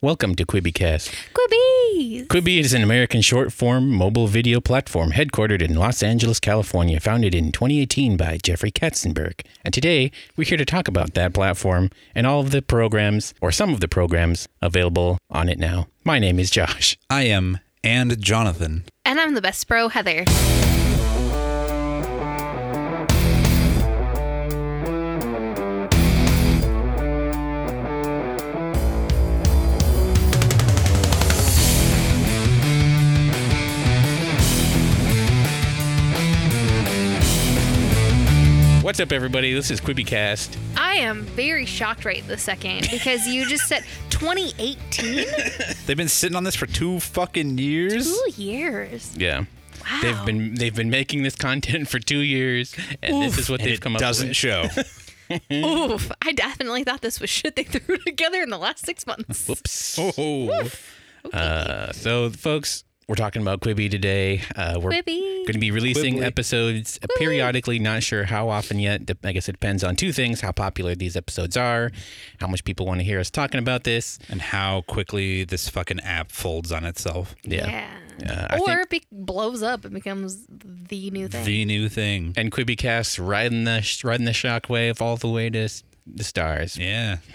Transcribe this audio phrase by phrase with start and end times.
[0.00, 1.12] Welcome to QuibiCast.
[1.34, 2.28] Quibies!
[2.28, 7.34] Quibi is an American short form mobile video platform headquartered in Los Angeles, California, founded
[7.34, 9.40] in 2018 by Jeffrey Katzenberg.
[9.64, 13.50] And today, we're here to talk about that platform and all of the programs, or
[13.50, 15.88] some of the programs, available on it now.
[16.04, 16.96] My name is Josh.
[17.10, 18.84] I am and Jonathan.
[19.04, 20.24] And I'm the best bro, Heather.
[38.88, 39.52] What's up, everybody?
[39.52, 40.56] This is QuibiCast.
[40.74, 45.26] I am very shocked right this second because you just said 2018?
[45.86, 48.06] They've been sitting on this for two fucking years.
[48.06, 49.14] Two years.
[49.14, 49.40] Yeah.
[49.82, 49.98] Wow.
[50.00, 53.68] They've been they've been making this content for two years, and this is what and
[53.68, 54.04] they've come up with.
[54.04, 54.64] It doesn't show.
[55.52, 56.10] Oof.
[56.22, 59.46] I definitely thought this was shit they threw together in the last six months.
[59.46, 59.98] Whoops.
[59.98, 60.70] oh.
[61.30, 64.42] Uh, so, folks, we're talking about Quibi today.
[64.54, 65.18] Uh, we're Quibi.
[65.46, 66.24] going to be releasing Quibbly.
[66.26, 67.78] episodes periodically.
[67.78, 69.10] Not sure how often yet.
[69.24, 71.90] I guess it depends on two things: how popular these episodes are,
[72.38, 74.18] how much people want to hear us talking about this.
[74.28, 77.34] And how quickly this fucking app folds on itself.
[77.44, 77.66] Yeah.
[78.20, 78.30] yeah.
[78.30, 81.44] Uh, I or think- it be- blows up and becomes the new thing.
[81.46, 82.34] The new thing.
[82.36, 85.66] And QuibiCast riding the riding the shockwave all the way to
[86.06, 86.76] the stars.
[86.76, 87.18] Yeah.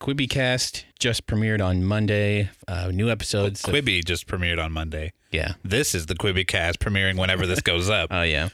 [0.00, 2.50] QuibiCast just premiered on Monday.
[2.66, 3.64] Uh, new episodes.
[3.64, 5.12] of- Quibi just premiered on Monday.
[5.32, 5.54] yeah.
[5.64, 8.10] This is the Quibi cast premiering whenever this goes up.
[8.18, 8.48] Oh yeah.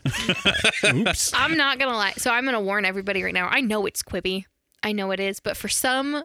[0.84, 1.32] Oops.
[1.34, 2.14] I'm not going to lie.
[2.16, 3.48] So I'm going to warn everybody right now.
[3.48, 4.44] I know it's Quibi.
[4.82, 5.38] I know it is.
[5.40, 6.24] But for some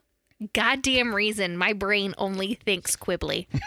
[0.53, 3.47] goddamn reason, my brain only thinks Quibbly.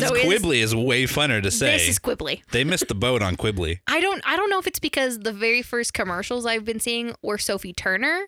[0.00, 1.72] so Quibbly is way funner to say.
[1.78, 2.42] This is Quibbly.
[2.52, 3.78] they missed the boat on Quibbly.
[3.86, 7.14] I don't I don't know if it's because the very first commercials I've been seeing
[7.22, 8.26] were Sophie Turner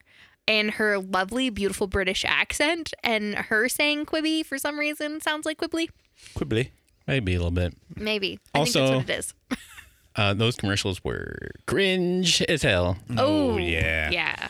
[0.48, 5.58] and her lovely, beautiful British accent and her saying Quibby for some reason sounds like
[5.58, 5.88] Quibbly.
[6.34, 6.70] Quibbly.
[7.06, 7.74] Maybe a little bit.
[7.94, 8.40] Maybe.
[8.54, 9.62] I Also- think that's what it is.
[10.18, 12.96] Uh, those commercials were cringe as hell.
[13.18, 14.08] Oh yeah.
[14.10, 14.48] Yeah.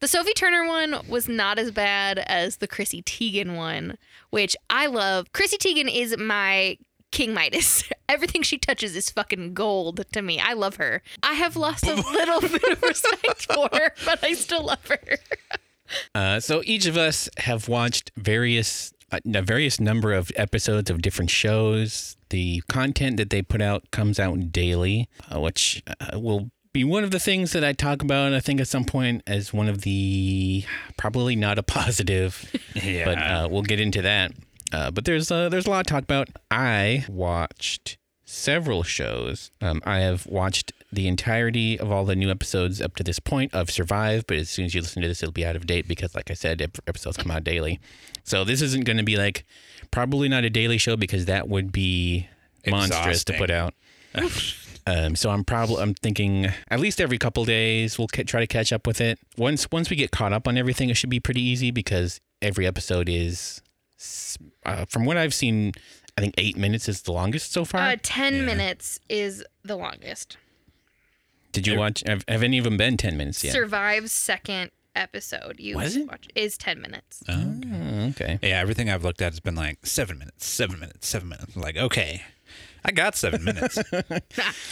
[0.00, 3.98] The Sophie Turner one was not as bad as the Chrissy Teigen one,
[4.30, 5.30] which I love.
[5.34, 6.78] Chrissy Teigen is my
[7.10, 7.84] King Midas.
[8.08, 10.38] Everything she touches is fucking gold to me.
[10.40, 11.02] I love her.
[11.22, 15.18] I have lost a little bit of respect for her, but I still love her.
[16.14, 21.00] Uh, so each of us have watched various uh, a various number of episodes of
[21.00, 22.16] different shows.
[22.28, 27.04] The content that they put out comes out daily, uh, which uh, will be one
[27.04, 28.34] of the things that I talk about.
[28.34, 30.62] I think at some point as one of the
[30.98, 33.04] probably not a positive, Yeah.
[33.06, 34.32] but uh, we'll get into that.
[34.72, 36.28] Uh, but there's uh, there's a lot to talk about.
[36.50, 39.50] I watched several shows.
[39.60, 43.54] Um, I have watched the entirety of all the new episodes up to this point
[43.54, 45.88] of Survive, but as soon as you listen to this, it'll be out of date
[45.88, 47.80] because, like I said, episodes come out daily.
[48.24, 49.44] So this isn't going to be like
[49.90, 52.28] probably not a daily show because that would be
[52.66, 53.74] monstrous to put out.
[54.86, 58.46] Um, so I'm probably I'm thinking at least every couple days we'll ca- try to
[58.46, 59.18] catch up with it.
[59.36, 62.66] Once once we get caught up on everything, it should be pretty easy because every
[62.66, 63.60] episode is,
[64.64, 65.72] uh, from what I've seen,
[66.16, 67.80] I think eight minutes is the longest so far.
[67.80, 70.36] Uh, 10 minutes is the longest.
[71.52, 72.02] Did you watch?
[72.06, 73.52] Have, have any of them been ten minutes yet?
[73.52, 76.08] Survive's second episode you Was it?
[76.08, 77.22] watch is 10 minutes.
[77.28, 77.60] Oh,
[78.10, 78.38] okay.
[78.42, 81.56] Yeah, everything I've looked at has been like seven minutes, seven minutes, seven minutes.
[81.56, 82.22] I'm like, okay,
[82.84, 83.78] I got seven minutes.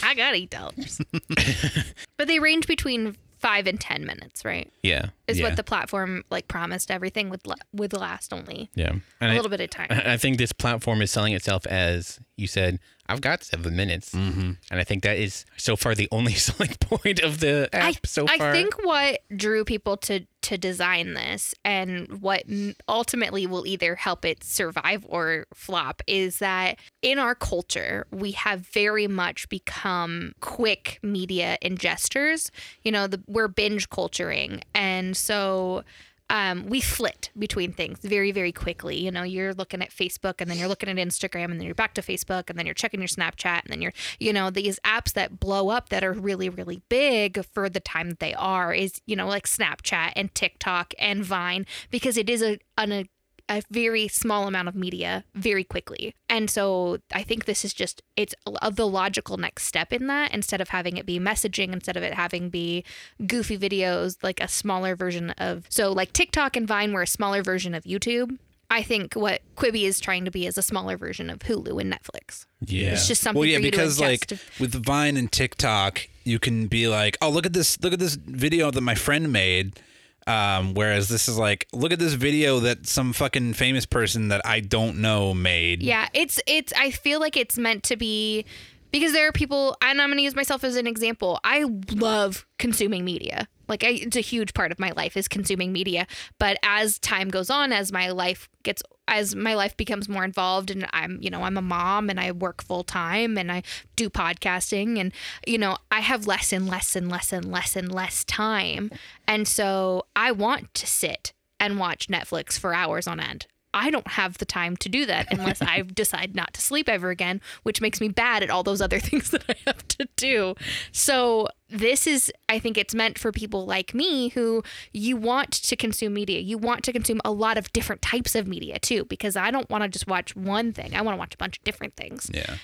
[0.03, 1.93] I got $8.
[2.17, 4.71] but they range between 5 and 10 minutes, right?
[4.83, 5.45] Yeah, Is Yeah.
[5.47, 8.89] what the platform like promised everything would la- would last only yeah.
[8.89, 9.87] a And I, little bit of time.
[9.91, 12.79] I think this platform is selling itself as you said.
[13.09, 14.51] I've got seven minutes, mm-hmm.
[14.69, 17.99] and I think that is so far the only selling point of the app I,
[18.05, 22.43] so I think what drew people to to design this and what
[22.87, 28.61] ultimately will either help it survive or flop is that in our culture we have
[28.61, 32.49] very much become quick media ingesters
[32.83, 35.83] you know the, we're binge culturing and so
[36.29, 38.97] um, we flit between things very, very quickly.
[38.99, 41.75] You know, you're looking at Facebook and then you're looking at Instagram and then you're
[41.75, 44.79] back to Facebook and then you're checking your Snapchat and then you're, you know, these
[44.83, 48.73] apps that blow up that are really, really big for the time that they are
[48.73, 53.05] is, you know, like Snapchat and TikTok and Vine because it is a, an, a,
[53.49, 56.13] a very small amount of media very quickly.
[56.29, 58.35] And so I think this is just it's
[58.71, 62.13] the logical next step in that instead of having it be messaging instead of it
[62.13, 62.83] having be
[63.25, 67.41] goofy videos like a smaller version of so like TikTok and Vine were a smaller
[67.43, 68.37] version of YouTube.
[68.69, 71.93] I think what Quibi is trying to be is a smaller version of Hulu and
[71.93, 72.45] Netflix.
[72.59, 72.91] Yeah.
[72.91, 74.29] It's just something well, yeah, because like
[74.59, 77.81] with Vine and TikTok, you can be like, "Oh, look at this!
[77.81, 79.79] Look at this video that my friend made."
[80.27, 84.41] Um, whereas this is like, look at this video that some fucking famous person that
[84.45, 85.81] I don't know made.
[85.81, 88.45] Yeah, it's it's I feel like it's meant to be
[88.91, 91.39] because there are people and I'm going to use myself as an example.
[91.43, 93.47] I love consuming media.
[93.69, 96.07] Like I, it's a huge part of my life is consuming media,
[96.39, 100.71] but as time goes on as my life gets as my life becomes more involved
[100.71, 103.63] and I'm, you know, I'm a mom and I work full time and I
[103.95, 105.11] do podcasting and
[105.45, 108.91] you know, I have less and less and less and less and less time.
[109.27, 113.47] And so I want to sit and watch Netflix for hours on end.
[113.77, 117.11] I don't have the time to do that unless I decide not to sleep ever
[117.11, 120.55] again, which makes me bad at all those other things that I have to do.
[120.91, 124.63] So, this is, I think it's meant for people like me who
[124.93, 126.39] you want to consume media.
[126.39, 129.69] You want to consume a lot of different types of media too, because I don't
[129.69, 130.95] want to just watch one thing.
[130.95, 132.31] I want to watch a bunch of different things.
[132.33, 132.55] Yeah.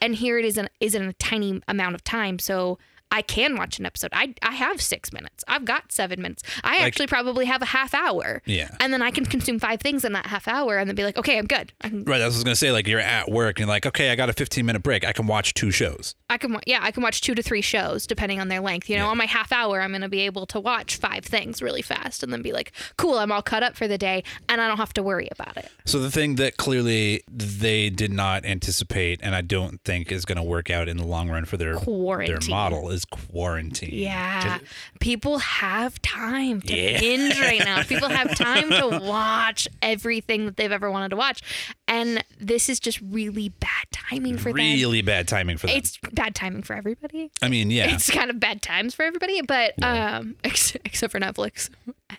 [0.00, 2.38] And here it is in, is in a tiny amount of time.
[2.38, 2.78] So,
[3.10, 4.10] I can watch an episode.
[4.12, 5.44] I, I have six minutes.
[5.48, 6.42] I've got seven minutes.
[6.62, 8.42] I actually probably have a half hour.
[8.44, 8.70] Yeah.
[8.80, 11.16] And then I can consume five things in that half hour and then be like,
[11.18, 11.72] okay, I'm good.
[11.80, 12.18] I can, Right.
[12.18, 12.72] That's what I was gonna say.
[12.72, 15.04] Like you're at work and you're like, okay, I got a 15 minute break.
[15.04, 16.14] I can watch two shows.
[16.28, 18.88] I can, yeah, I can watch two to three shows depending on their length.
[18.88, 21.60] You know, on my half hour, I'm going to be able to watch five things
[21.60, 24.60] really fast and then be like, cool, I'm all cut up for the day and
[24.60, 25.68] I don't have to worry about it.
[25.84, 30.36] So the thing that clearly they did not anticipate, and I don't think is going
[30.36, 33.90] to work out in the long run for their their model, is quarantine.
[33.92, 34.58] Yeah.
[35.00, 37.00] People have time to Yeah.
[37.00, 37.82] binge right now.
[37.82, 41.42] People have time to watch everything that they've ever wanted to watch.
[41.88, 44.56] And this is just really bad timing for them.
[44.56, 45.76] Really bad timing for them.
[45.76, 47.30] It's bad timing for everybody.
[47.42, 47.94] I mean, yeah.
[47.94, 51.70] It's kind of bad times for everybody, but um ex- except for Netflix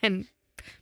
[0.02, 0.26] and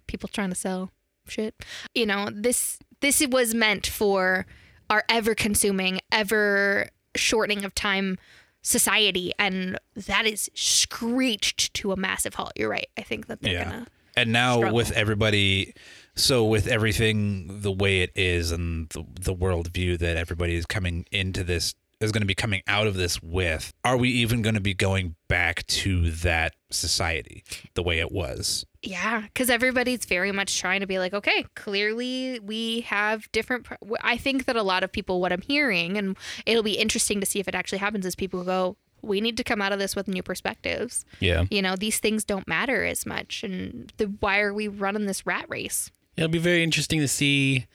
[0.08, 0.92] people trying to sell
[1.28, 1.54] shit.
[1.94, 4.46] You know, this this was meant for
[4.90, 8.18] our ever consuming, ever shortening of time
[8.62, 12.52] society and that is screeched to a massive halt.
[12.56, 12.88] You're right.
[12.98, 13.64] I think that they're yeah.
[13.64, 14.76] gonna And now struggle.
[14.76, 15.74] with everybody,
[16.16, 21.06] so with everything the way it is and the, the worldview that everybody is coming
[21.12, 24.56] into this is going to be coming out of this with, are we even going
[24.56, 28.66] to be going back to that society the way it was?
[28.82, 33.66] Yeah, because everybody's very much trying to be like, okay, clearly we have different.
[33.66, 36.16] pr- I think that a lot of people, what I'm hearing, and
[36.46, 39.44] it'll be interesting to see if it actually happens, is people go, we need to
[39.44, 41.06] come out of this with new perspectives.
[41.20, 41.46] Yeah.
[41.52, 45.26] You know, these things don't matter as much, and the, why are we running this
[45.26, 45.92] rat race?
[46.16, 47.68] It'll be very interesting to see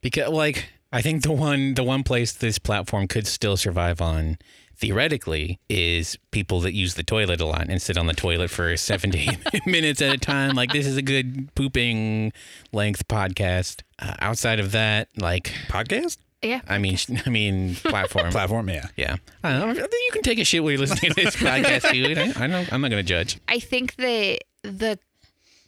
[0.00, 4.38] because like I think the one the one place this platform could still survive on
[4.78, 8.76] theoretically is people that use the toilet a lot and sit on the toilet for
[8.76, 10.54] 7 to 8 minutes at a time.
[10.54, 12.32] Like this is a good pooping
[12.72, 13.82] length podcast.
[13.98, 16.18] Uh, outside of that like Podcast?
[16.42, 16.96] Yeah, I mean
[17.26, 18.30] I mean platform.
[18.30, 18.86] Platform, yeah.
[18.96, 19.16] yeah.
[19.42, 19.82] I don't know.
[19.82, 22.72] You can take a shit while you're listening to this podcast dude I, I don't
[22.72, 23.38] I'm not going to judge.
[23.48, 24.98] I think the the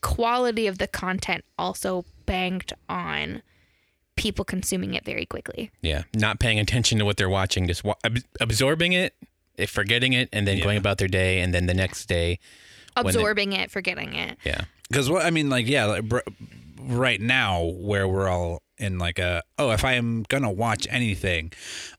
[0.01, 3.43] quality of the content also banked on
[4.20, 5.70] people consuming it very quickly.
[5.82, 9.14] Yeah, not paying attention to what they're watching, just wa- ab- absorbing it,
[9.58, 10.64] eh, forgetting it, and then Yeah.
[10.64, 12.38] going about their day, and then the next day,
[12.94, 14.37] When they- Absorbing it, forgetting it.
[14.44, 16.19] yeah, Because what I mean, like, yeah, like, br-
[16.82, 21.52] right now where we're all in like a oh, if I am gonna watch anything,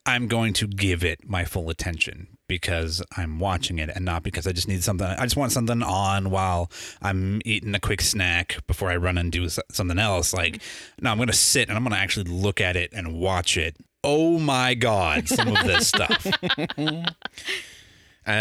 [0.06, 4.45] I'm going to give it my full attention because I'm watching it and not because
[4.45, 5.07] I just need something.
[5.07, 6.69] I just want something on while
[7.01, 10.33] I'm eating a quick snack before I run and do something else.
[10.33, 10.62] Like,
[11.01, 13.75] no, I'm gonna sit and I'm gonna actually look at it and watch it.
[14.04, 16.26] Oh my god, some of this stuff.
[16.28, 16.37] uh,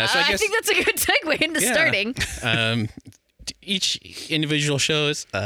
[0.07, 1.73] so I I guess think that's a good segue into Yeah.
[1.73, 2.15] starting.
[2.43, 2.89] um,
[3.63, 5.27] each individual shows.
[5.33, 5.39] Uh,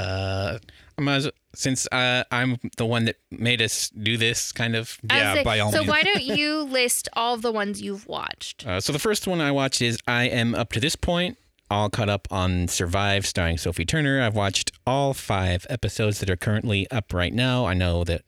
[0.48, 4.98] I might as- since uh, I'm the one that made us do this kind of.
[5.08, 5.88] I was Yeah, saying- by all so means.
[5.90, 8.66] why don't you list all of the ones you've watched?
[8.66, 11.38] Uh, so the first one I watched is I am up to this point
[11.70, 14.20] all caught up on Survive, starring Sophie Turner.
[14.22, 17.64] I've watched all five episodes that are currently up right now.
[17.66, 18.22] I know that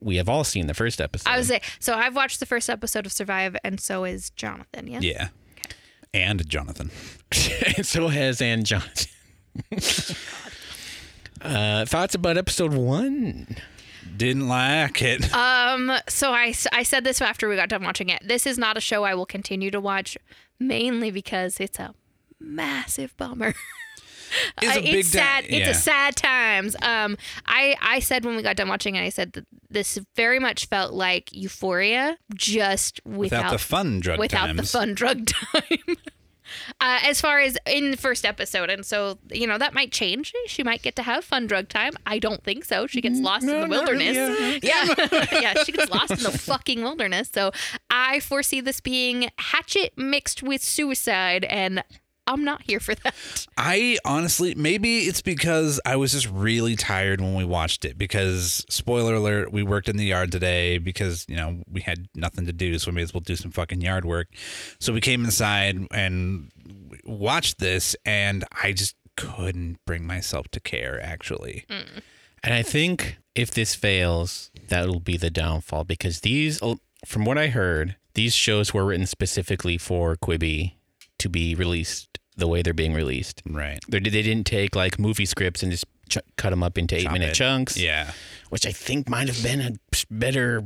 [0.00, 1.28] we have all seen the first episode.
[1.28, 4.86] I was say, so I've watched the first episode of Survive, and so is Jonathan.
[4.86, 5.02] Yes.
[5.02, 5.28] yeah,
[6.14, 6.90] and Jonathan.
[7.76, 9.10] and so has Ann Johnson.
[11.46, 13.56] uh, thoughts about episode one?
[14.16, 15.32] Didn't like it.
[15.34, 15.92] Um.
[16.08, 18.22] So I, I said this after we got done watching it.
[18.26, 20.16] This is not a show I will continue to watch,
[20.58, 21.94] mainly because it's a
[22.40, 23.54] massive bummer.
[24.60, 25.44] It's Uh, a big it's sad.
[25.44, 26.74] da- It's a sad times.
[26.82, 30.40] Um, I I said when we got done watching it, I said that this very
[30.40, 34.56] much felt like Euphoria, just without, without the fun drug without times.
[34.72, 35.96] the fun drug time.
[36.80, 40.32] Uh, as far as in the first episode, and so you know that might change.
[40.46, 41.92] She might get to have fun drug time.
[42.06, 42.86] I don't think so.
[42.86, 44.60] She gets lost in the not really, wilderness.
[44.62, 44.94] yeah,
[45.40, 47.30] yeah, she gets lost in the fucking wilderness.
[47.32, 47.50] So
[47.90, 51.82] I foresee this being Hatchet mixed with suicide, and
[52.26, 53.14] I'm not here for that.
[53.56, 57.96] I honestly, maybe it's because I was just really tired when we watched it.
[57.96, 62.46] Because, spoiler alert, we worked in the yard today because, you know, we had nothing
[62.46, 62.78] to do.
[62.78, 64.28] So we may as well do some fucking yard work.
[64.80, 66.50] So we came inside and
[67.04, 71.64] watched this, and I just couldn't bring myself to care, actually.
[71.70, 72.02] Mm.
[72.42, 76.60] And I think if this fails, that'll be the downfall because these,
[77.04, 80.74] from what I heard, these shows were written specifically for Quibi
[81.18, 83.42] to be released the way they're being released.
[83.48, 83.78] Right.
[83.88, 87.04] They're, they didn't take like movie scripts and just ch- cut them up into eight
[87.04, 87.34] Chop minute it.
[87.34, 87.76] chunks.
[87.78, 88.10] Yeah.
[88.50, 89.72] which I think might have been a
[90.10, 90.62] better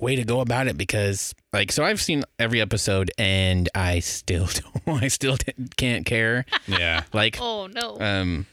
[0.00, 4.48] way to go about it because like so I've seen every episode and I still
[4.86, 5.36] don't, I still
[5.76, 6.44] can't care.
[6.66, 7.04] Yeah.
[7.12, 8.00] Like Oh no.
[8.00, 8.46] um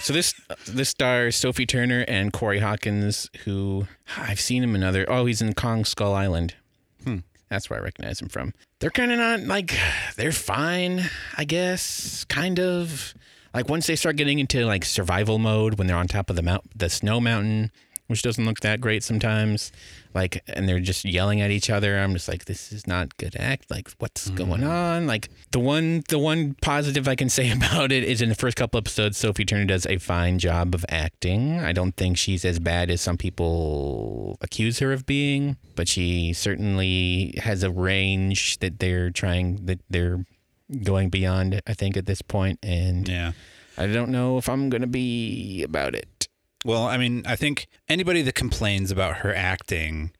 [0.00, 0.34] so this
[0.66, 3.86] this stars Sophie Turner and Corey Hawkins who
[4.18, 6.56] I've seen him in other oh he's in Kong Skull Island.
[7.04, 7.18] Hmm.
[7.54, 8.52] That's where I recognize him from.
[8.80, 9.78] They're kind of not like
[10.16, 13.14] they're fine, I guess, kind of.
[13.54, 16.42] Like once they start getting into like survival mode when they're on top of the
[16.42, 17.70] mount the snow mountain,
[18.06, 19.72] which doesn't look that great sometimes.
[20.14, 21.98] Like and they're just yelling at each other.
[21.98, 23.70] I'm just like this is not good act.
[23.70, 24.36] Like what's mm-hmm.
[24.36, 25.06] going on?
[25.06, 28.56] Like the one the one positive I can say about it is in the first
[28.56, 31.58] couple episodes Sophie Turner does a fine job of acting.
[31.58, 36.32] I don't think she's as bad as some people accuse her of being, but she
[36.32, 40.24] certainly has a range that they're trying that they're
[40.82, 43.32] going beyond I think at this point and Yeah.
[43.76, 46.06] I don't know if I'm going to be about it.
[46.64, 50.12] Well, I mean, I think anybody that complains about her acting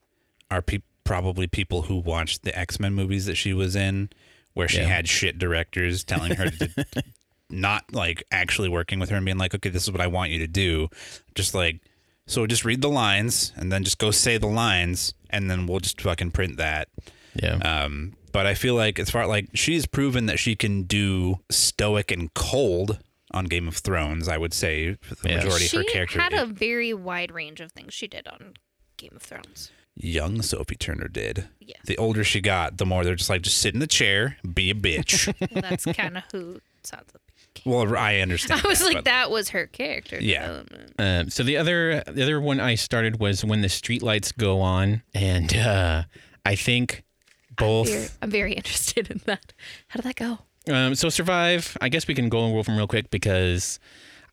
[0.50, 4.10] are pe- probably people who watched the X Men movies that she was in,
[4.52, 4.86] where she Yeah.
[4.88, 6.86] had shit directors telling her to
[7.50, 10.30] not like actually working with her and being like, okay, this is what I want
[10.32, 10.88] you to do.
[11.34, 11.80] Just like,
[12.26, 15.80] so just read the lines and then just go say the lines and then we'll
[15.80, 16.88] just fucking print that.
[17.34, 17.56] Yeah.
[17.56, 22.10] Um, but I feel like as far like she's proven that she can do stoic
[22.10, 22.98] and cold
[23.34, 24.28] on Game of Thrones.
[24.28, 25.36] I would say the Yeah.
[25.36, 26.20] majority she of her character.
[26.20, 28.54] had a very wide range of things she did on
[28.96, 29.70] Game of Thrones.
[29.96, 31.48] young Sophie Turner did.
[31.60, 31.76] Yeah.
[31.84, 34.70] The older she got, the more they're just like, just sit in the chair, be
[34.70, 35.26] a bitch.
[35.52, 37.14] Well, that's kind of who Sansa
[37.54, 37.72] became.
[37.72, 38.60] well, I understand.
[38.64, 40.40] I was that, like, but- that was her character Yeah.
[40.48, 40.92] development.
[40.98, 45.02] Um, so the other the other one I started was when the streetlights go on,
[45.14, 46.02] and uh,
[46.44, 47.04] I think
[47.56, 47.88] both.
[47.88, 49.52] Very- I'm very interested in that.
[49.88, 50.40] How did that go?
[50.68, 51.76] Um, so survive.
[51.80, 53.78] I guess we can go over them real quick because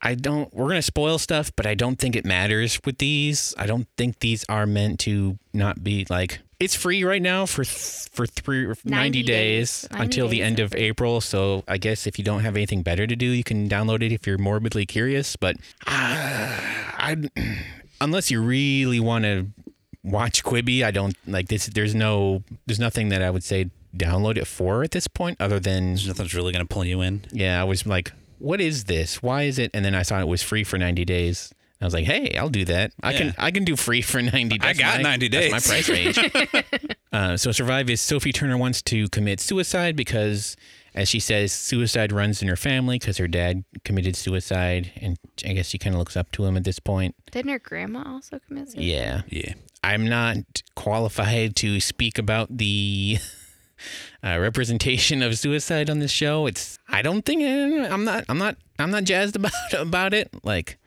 [0.00, 0.52] I don't.
[0.52, 3.54] We're gonna spoil stuff, but I don't think it matters with these.
[3.56, 6.40] I don't think these are meant to not be like.
[6.58, 9.90] It's free right now for th- for three 90, 90 days, days.
[9.90, 11.20] 90 until the end of April.
[11.20, 14.12] So I guess if you don't have anything better to do, you can download it
[14.12, 15.36] if you're morbidly curious.
[15.36, 16.56] But uh,
[16.98, 17.16] I,
[18.00, 19.48] unless you really want to
[20.04, 21.66] watch Quibi, I don't like this.
[21.66, 25.60] There's no, there's nothing that I would say download it for at this point, other
[25.60, 27.24] than nothing's really gonna pull you in.
[27.32, 29.22] yeah, I was like, what is this?
[29.22, 29.70] Why is it?
[29.74, 31.52] And then I saw it was free for 90 days.
[31.80, 32.92] I was like, hey, I'll do that.
[33.02, 34.68] I can I can do free for 90 days.
[34.68, 36.18] I got 90 That's my price range.
[37.12, 40.56] uh, so Survive is Sophie Turner wants to commit suicide because,
[40.94, 44.92] as she says, suicide runs in her family because her dad committed suicide.
[45.00, 47.16] And I guess she kind of looks up to him at this point.
[47.32, 48.84] Didn't her grandma also commit suicide?
[48.84, 49.22] Yeah.
[49.28, 49.54] Yeah.
[49.82, 53.18] I'm not qualified to speak about the
[54.24, 56.46] uh, representation of suicide on this show.
[56.46, 60.30] It's I don't think I'm not I'm not I'm not jazzed about about it.
[60.42, 60.78] Like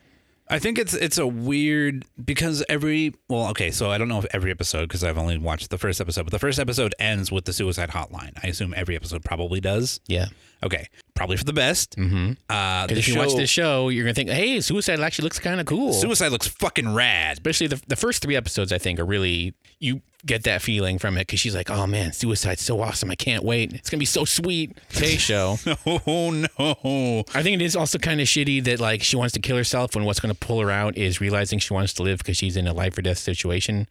[0.48, 4.28] I think it's it's a weird because every well okay so I don't know if
[4.32, 7.46] every episode because I've only watched the first episode but the first episode ends with
[7.46, 10.28] the suicide hotline I assume every episode probably does yeah.
[10.62, 12.34] okay probably for the best Mm-hmm.
[12.48, 15.40] uh the If you show, watch this show, you're gonna think, hey, suicide actually looks
[15.40, 15.94] kind of cool.
[15.94, 20.02] suicide looks fucking rad Especially the the first three episodes, I think, are really you
[20.26, 23.12] get that feeling from it because she's like, oh man, suicide's so awesome.
[23.12, 23.74] I can't wait.
[23.74, 24.78] It's gonna be so sweet.
[24.90, 25.58] Hey, show.
[25.86, 29.40] oh no I think it is also kind of shitty that like she wants to
[29.40, 32.18] kill herself when what's going to pull her out is realizing she wants to live
[32.20, 33.88] because she's in a life or death situation.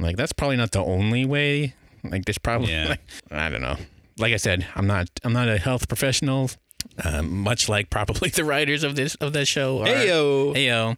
[0.00, 1.74] Like that's probably not the only way.
[2.04, 2.88] Like there's probably Yeah.
[2.90, 3.76] like, I don't know.
[4.18, 6.50] Like I said, I'm not I'm not a health professional.
[7.04, 9.80] Um, much like probably the writers of this of that show.
[9.82, 9.86] Are.
[9.86, 10.54] Heyo.
[10.54, 10.96] Heyo.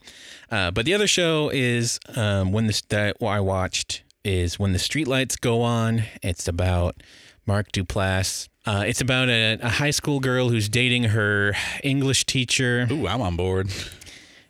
[0.50, 4.78] Uh, but the other show is um, when this that I watched is when the
[4.78, 6.02] streetlights go on.
[6.22, 7.02] It's about
[7.46, 8.48] Mark Duplass.
[8.66, 13.22] Uh, it's about a, a high school girl who's dating her English teacher, Ooh, I'm
[13.22, 13.70] on board.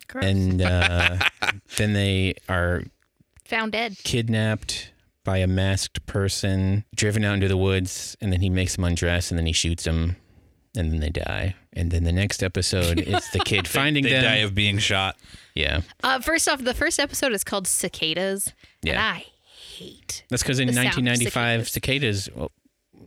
[0.07, 0.25] Gross.
[0.25, 1.17] and uh,
[1.77, 2.83] then they are
[3.45, 3.95] Found dead.
[4.03, 4.91] kidnapped
[5.23, 9.31] by a masked person, driven out into the woods, and then he makes them undress,
[9.31, 10.17] and then he shoots them,
[10.75, 11.55] and then they die.
[11.73, 14.23] And then the next episode is the kid finding they them.
[14.23, 15.15] die of being shot
[15.55, 18.47] yeah, Uh, first off, the first episode is called Cicadas.
[18.83, 19.01] And Yeah.
[19.03, 19.25] I
[19.81, 20.23] hate.
[20.29, 22.29] that's because in The sound of 1995, cicadas.
[22.35, 22.51] well,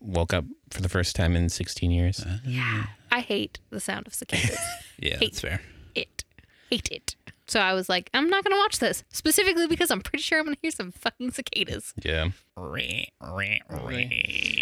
[0.00, 2.24] woke up for the first time in 16 years.
[2.44, 2.86] Yeah.
[3.10, 4.58] I hate the sound of cicadas.
[4.98, 5.26] Yeah, Hey.
[5.26, 5.60] that's fair.
[5.94, 6.24] it.
[6.70, 7.16] Hate it.
[7.46, 10.38] So I was like, I'm not going to watch this specifically because I'm pretty sure
[10.38, 11.92] I'm going to hear some fucking cicadas.
[12.02, 12.28] Yeah.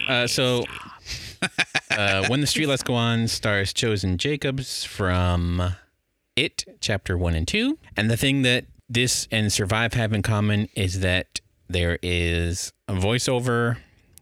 [0.08, 0.64] Uh, so,
[1.90, 5.74] uh, when the street lights go on, stars Chosen Jacobs from
[6.36, 10.68] It, Chapter One and Two, and the thing that this and Survive have in common
[10.74, 11.40] is that
[11.72, 13.78] there is a voiceover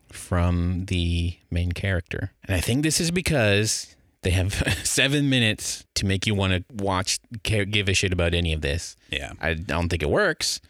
[0.09, 4.53] from the main character, and I think this is because they have
[4.85, 8.61] seven minutes to make you want to watch, care, give a shit about any of
[8.61, 8.97] this.
[9.11, 9.33] Yeah.
[9.41, 10.61] I don't think it works,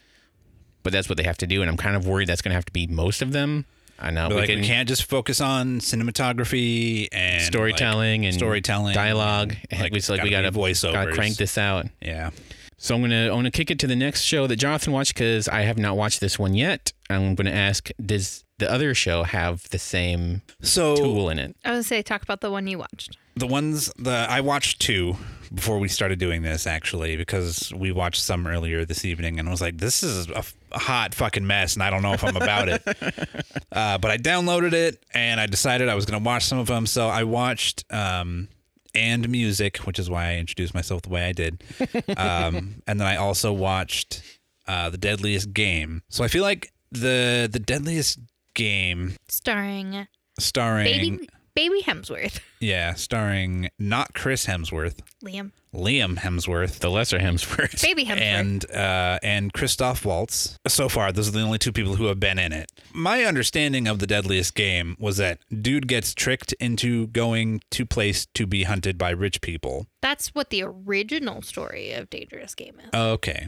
[0.83, 2.55] but that's what they have to do, and I'm kind of worried that's going to
[2.55, 3.65] have to be most of them.
[4.03, 8.35] I know we like can we can't just focus on cinematography and storytelling like, and
[8.35, 9.55] storytelling, dialogue.
[9.71, 10.93] Like, it's like we gotta gotta voiceovers.
[10.93, 11.85] gotta crank this out.
[12.01, 12.31] Yeah.
[12.83, 15.47] So I'm gonna I'm gonna kick it to the next show that Jonathan watched because
[15.47, 16.93] I have not watched this one yet.
[17.11, 21.55] I'm gonna ask, does the other show have the same So tool in it?
[21.63, 23.17] I was going to say, talk about the one you watched.
[23.35, 25.15] the ones the I watched two
[25.53, 29.51] before we started doing this actually because we watched some earlier this evening and I
[29.51, 32.23] was like this is a, f- a hot fucking mess and I don't know if
[32.23, 32.81] I'm about it.
[33.73, 36.67] Uh, but I downloaded it and I decided I was going to watch some of
[36.67, 38.49] them so I watched um
[38.93, 41.63] and music which is why I introduced myself the way I did.
[42.17, 44.21] Um and then I also watched
[44.67, 46.01] uh The Deadliest Game.
[46.09, 48.19] So I feel like the the Deadliest
[48.53, 50.07] Game Starring
[50.39, 52.39] starring Baby Baby Hemsworth.
[52.59, 55.51] yeah, starring not Chris Hemsworth, Liam.
[55.73, 57.81] Liam Hemsworth, The lesser Hemsworth.
[57.81, 58.19] Baby Hemsworth.
[58.21, 60.57] and uh, and Christoph Waltz.
[60.67, 62.69] So far, those are the only two people who have been in it.
[62.93, 68.25] My understanding of the Deadliest Game was that dude gets tricked into going to place
[68.33, 69.87] to be hunted by rich people.
[70.01, 72.89] That's what the original story of Dangerous Game is.
[72.93, 73.47] Okay,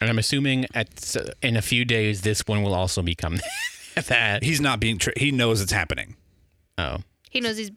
[0.00, 3.38] And I'm assuming at in a few days this one will also become
[4.06, 4.44] that.
[4.44, 5.18] he's not being tricked.
[5.18, 6.14] He knows it's happening.
[6.78, 6.98] Oh,
[7.30, 7.70] He knows he's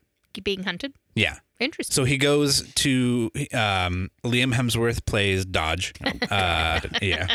[0.43, 0.93] being hunted.
[1.15, 1.37] Yeah.
[1.59, 1.93] Interesting.
[1.93, 5.93] So he goes to um, Liam Hemsworth plays Dodge.
[6.29, 7.27] Uh, yeah.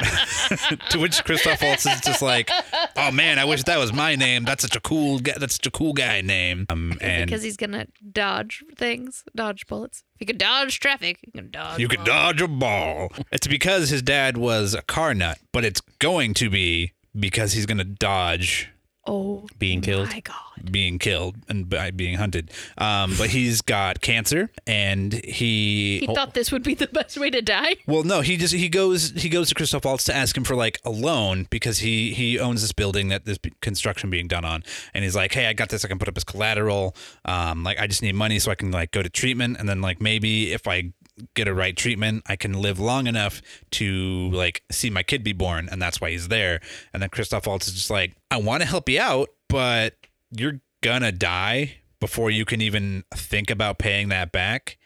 [0.90, 2.50] to which Christoph Waltz is just like,
[2.96, 4.44] "Oh man, I wish that was my name.
[4.44, 5.34] That's such a cool guy.
[5.38, 10.04] That's such a cool guy name." Um, and because he's gonna dodge things, dodge bullets.
[10.14, 11.80] If you can dodge traffic, you can dodge.
[11.80, 13.12] you can dodge a ball.
[13.32, 17.66] It's because his dad was a car nut, but it's going to be because he's
[17.66, 18.70] to dodge
[19.06, 20.08] Oh, being killed.
[20.08, 20.50] my god!
[20.70, 22.50] being killed and by being hunted.
[22.78, 27.30] Um, but he's got cancer, and he He thought this would be the best way
[27.30, 27.76] to die.
[27.86, 30.54] Well, no, he just he goes he goes to Christoph Waltz to ask him for
[30.54, 34.62] like a loan because he he owns this building that this construction being done on,
[34.94, 36.94] and he's like, hey, I got this, I can put up as collateral.
[37.24, 39.80] Um, like I just need money so I can like go to treatment, and then
[39.80, 40.92] like maybe if I
[41.34, 45.32] get a right treatment, I can live long enough to like see my kid be
[45.32, 46.60] born, and that's why he's there.
[46.92, 49.94] And then Christoph Waltz is just like, I want to help you out, but
[50.30, 54.78] you're gonna die before you can even think about paying that back.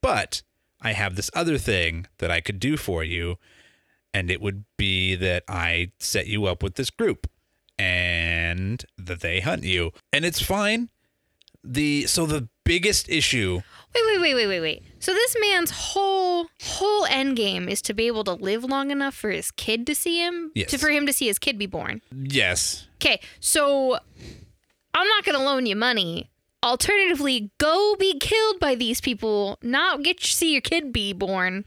[0.00, 0.42] But
[0.80, 3.36] I have this other thing that I could do for you,
[4.14, 7.28] and it would be that I set you up with this group
[7.78, 9.92] and that they hunt you.
[10.12, 10.90] And it's fine.
[11.64, 13.62] The so the biggest issue
[13.94, 14.82] Wait, wait, wait, wait, wait, wait.
[15.00, 19.14] So this man's whole whole end game is to be able to live long enough
[19.14, 20.70] for his kid to see him, Yes.
[20.70, 22.00] to for him to see his kid be born.
[22.12, 22.86] yes.
[22.96, 23.98] Okay, so
[24.94, 26.30] I'm not gonna loan you money.
[26.64, 31.64] Alternatively, go be killed by these people, not get to see your kid be born.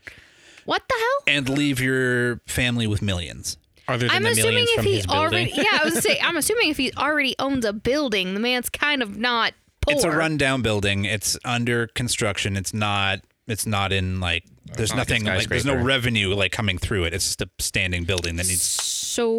[0.64, 1.36] What the hell?
[1.36, 3.58] And leave your family with millions.
[3.88, 5.22] Other than I'm the assuming millions if from he his building.
[5.50, 8.40] already yeah, I was gonna say I'm assuming if he already owns a building, the
[8.40, 9.54] man's kind of not
[9.86, 9.96] poor.
[9.96, 11.06] It's a rundown building.
[11.06, 12.58] It's under construction.
[12.58, 14.44] It's not it's not in like
[14.76, 17.14] there's not like nothing like there's no revenue like coming through it.
[17.14, 19.30] It's just a standing building that needs So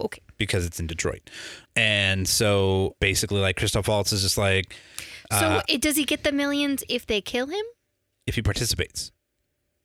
[0.00, 0.20] okay.
[0.36, 1.30] because it's in Detroit.
[1.74, 4.74] And so basically like Christoph Waltz is just like
[5.32, 7.64] So Uh, it, does he get the millions if they kill him?
[8.26, 9.12] if he participates.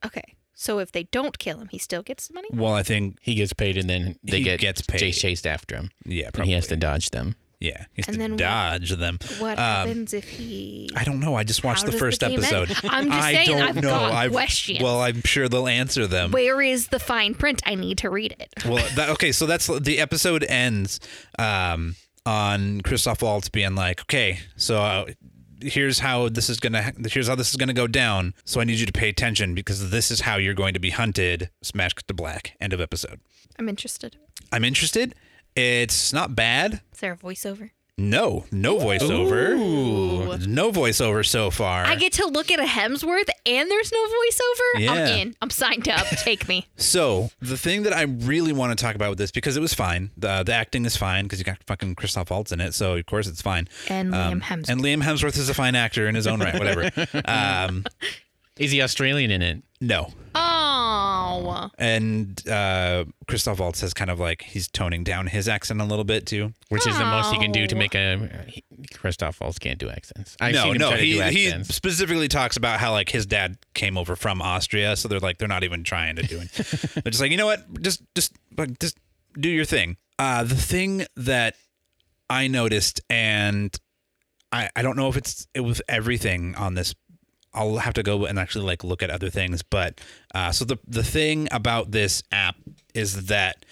[0.03, 0.35] Okay.
[0.55, 2.47] So if they don't kill him, he still gets the money?
[2.51, 4.99] Well, I think he gets paid, and then they He get gets paid.
[4.99, 5.89] chase chased after him.
[6.05, 7.35] yeah, And he has to dodge them.
[7.61, 9.19] Yeah, he has And to then what- dodge them.
[9.39, 11.35] What Um, happens if he I don't know.
[11.35, 12.71] I just watched the first the episode.
[12.83, 13.81] I'm just I saying, don't I've know.
[13.89, 14.81] got I've- questions.
[14.81, 16.31] Well, I'm sure they'll answer them.
[16.31, 17.61] Where is the fine print?
[17.65, 18.51] I need to read it.
[18.65, 20.99] Well, that, okay, so that's the episode ends
[21.39, 21.95] um,
[22.25, 25.05] on Christoph Waltz being like, okay, so uh,
[25.61, 28.33] here's how this is gonna here's how this is gonna go down.
[28.45, 30.89] So I need you to pay attention because this is how you're going to be
[30.89, 31.49] hunted.
[31.61, 32.55] Smash cut to black.
[32.59, 33.19] End of episode.
[33.59, 34.17] I'm interested.
[34.51, 35.13] I'm interested.
[35.55, 36.81] It's not bad.
[36.93, 37.71] Is there a voiceover?
[37.97, 39.49] No, no voiceover.
[39.51, 40.37] Ooh.
[40.47, 41.85] No voiceover so far.
[41.85, 44.89] I get to look at a Hemsworth and there's no voiceover.
[44.89, 45.35] I'm in.
[45.41, 46.07] I'm signed up.
[46.23, 46.67] Take me.
[46.77, 49.73] So the thing that I really want to talk about with this because it was
[49.73, 50.09] fine.
[50.17, 53.05] The the acting is fine because you got fucking Christoph Waltz in it, so of
[53.05, 53.67] course it's fine.
[53.87, 54.69] And Um, Liam Hemsworth.
[54.69, 56.53] And Liam Hemsworth is a fine actor in his own right.
[56.57, 56.89] Whatever.
[57.25, 57.85] um,
[58.57, 59.63] Is he Australian in it?
[59.81, 60.13] No.
[60.35, 61.69] oh.
[61.77, 66.05] And uh, Christoph Waltz has kind of like he's toning down his accent a little
[66.05, 66.53] bit too.
[66.69, 68.45] Which is the most he can do to make a.
[68.47, 68.63] He,
[68.93, 70.37] Christoph Waltz can't do accents.
[70.39, 71.75] I've no, seen him no, try to he do he accents.
[71.75, 75.47] specifically talks about how like his dad came over from Austria, so they're like they're
[75.47, 76.51] not even trying to do it.
[77.03, 78.97] they're just like you know what, just just like just
[79.39, 79.97] do your thing.
[80.19, 81.55] Uh, the thing that
[82.29, 83.75] I noticed, and
[84.51, 86.93] I I don't know if it's it was everything on this.
[87.53, 89.99] I'll have to go and actually like look at other things, but
[90.33, 92.55] uh, so the the thing about this app
[92.93, 93.65] is that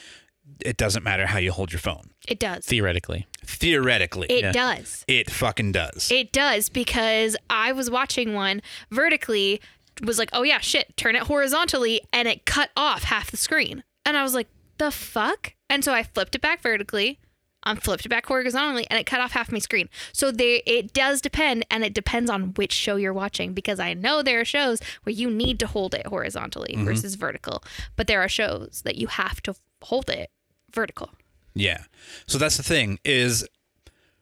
[0.65, 2.09] it doesn't matter how you hold your phone.
[2.27, 2.65] It does.
[2.65, 3.27] Theoretically.
[3.45, 4.51] Theoretically, It Yeah.
[4.51, 5.05] does.
[5.07, 6.11] it fucking does.
[6.11, 8.61] It does because I was watching one
[8.91, 9.61] vertically,
[10.03, 13.83] was like, oh yeah, shit, turn it horizontally, and it cut off half the screen.
[14.05, 15.53] And I was like, the fuck?
[15.69, 17.19] And so I flipped it back vertically,
[17.63, 19.89] I flipped it back horizontally, and it cut off half my screen.
[20.13, 23.93] So there, it does depend, and it depends on which show you're watching because I
[23.93, 26.85] know there are shows where you need to hold it horizontally mm-hmm.
[26.85, 27.63] versus vertical,
[27.95, 30.31] but there are shows that you have to hold it
[30.71, 31.11] vertical.
[31.53, 31.83] Yeah.
[32.27, 33.47] So that's the thing is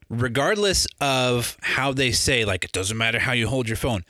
[0.10, 4.04] regardless of how they say like it doesn't matter how you hold your phone.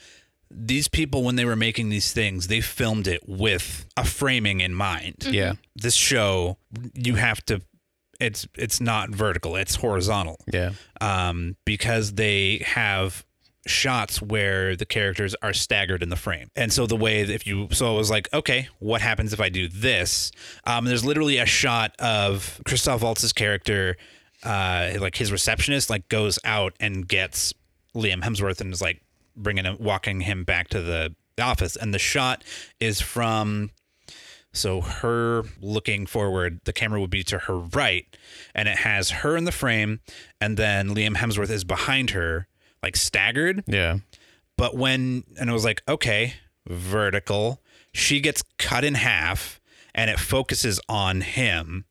[0.49, 4.73] These people when they were making these things, they filmed it with a framing in
[4.73, 5.17] mind.
[5.19, 5.33] Mm-hmm.
[5.33, 5.53] Yeah.
[5.75, 6.57] This show
[6.93, 7.61] you have to
[8.19, 10.37] it's it's not vertical, it's horizontal.
[10.51, 10.71] Yeah.
[11.01, 13.25] Um because they have
[13.65, 16.49] shots where the characters are staggered in the frame.
[16.55, 19.41] And so the way that if you so it was like, okay, what happens if
[19.41, 20.31] I do this?
[20.65, 23.97] Um there's literally a shot of Christoph Waltz's character
[24.43, 27.53] uh like his receptionist like goes out and gets
[27.95, 29.01] Liam Hemsworth and is like
[29.35, 32.43] bringing him walking him back to the office and the shot
[32.79, 33.69] is from
[34.57, 38.05] so her looking forward, the camera would be to her right,
[38.53, 39.99] and it has her in the frame,
[40.41, 42.47] and then Liam Hemsworth is behind her,
[42.81, 43.63] like staggered.
[43.67, 43.99] Yeah.
[44.57, 46.33] But when and it was like, okay,
[46.67, 47.61] vertical,
[47.93, 49.61] she gets cut in half,
[49.93, 51.85] and it focuses on him.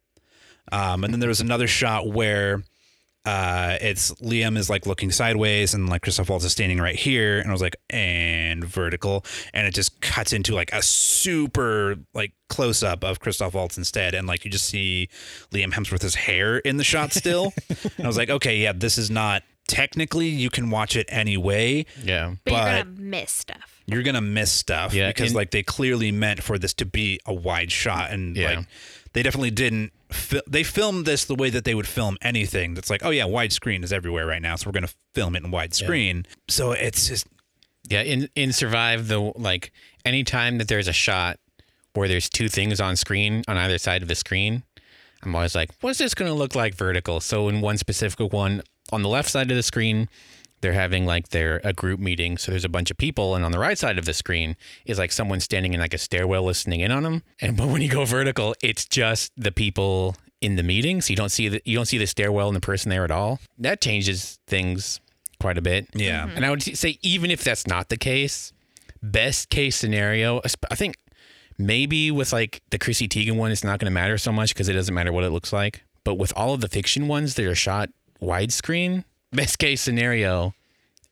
[0.73, 2.65] Um, and then there was another shot where
[3.27, 7.41] uh, it's Liam is like looking sideways and like Christoph Waltz is standing right here.
[7.41, 9.25] And I was like, and vertical.
[9.53, 14.15] And it just cuts into like a super like close up of Christoph Waltz instead.
[14.15, 15.09] And like you just see
[15.51, 17.53] Liam Hemsworth's hair in the shot still.
[17.69, 21.85] and I was like, okay, yeah, this is not technically you can watch it anyway.
[22.03, 22.35] Yeah.
[22.45, 23.83] But, you're gonna miss stuff.
[23.87, 27.19] You're gonna miss stuff Yeah, because and- like they clearly meant for this to be
[27.27, 28.57] a wide shot, and Yeah.
[28.59, 28.67] like
[29.13, 29.93] they definitely didn't.
[30.11, 32.75] Fi- they filmed this the way that they would film anything.
[32.75, 35.51] That's like, oh yeah, widescreen is everywhere right now, so we're gonna film it in
[35.51, 36.27] widescreen.
[36.49, 37.27] So it's just
[37.89, 39.73] Yeah, in in Survive, the like
[40.05, 41.39] anytime that there's a shot
[41.95, 44.63] where there's two things on screen on either side of the screen,
[45.23, 47.21] I'm always like, what's this going to look like vertical?
[47.21, 50.09] So in one specific one on the left side of the screen,
[50.67, 53.53] they're having like their a group meeting, so there's a bunch of people, and on
[53.53, 56.81] the right side of the screen is like someone standing in like a stairwell listening
[56.81, 57.23] in on them.
[57.41, 61.17] And but when you go vertical, it's just the people in the meeting, so you
[61.17, 63.39] don't see the you don't see the stairwell and the person there at all.
[63.59, 65.01] That changes things
[65.39, 65.87] quite a bit.
[65.95, 66.37] yeah, mm-hmm.
[66.37, 68.53] And I would say, even if that's not the case,
[69.01, 70.97] best case scenario, I think
[71.59, 74.69] maybe with like the Chrissy Teigen one, it's not going to matter so much because
[74.69, 75.85] it doesn't matter what it looks like.
[76.03, 79.05] But with all of the fiction ones that are shot widescreen,
[79.37, 80.55] best case scenario,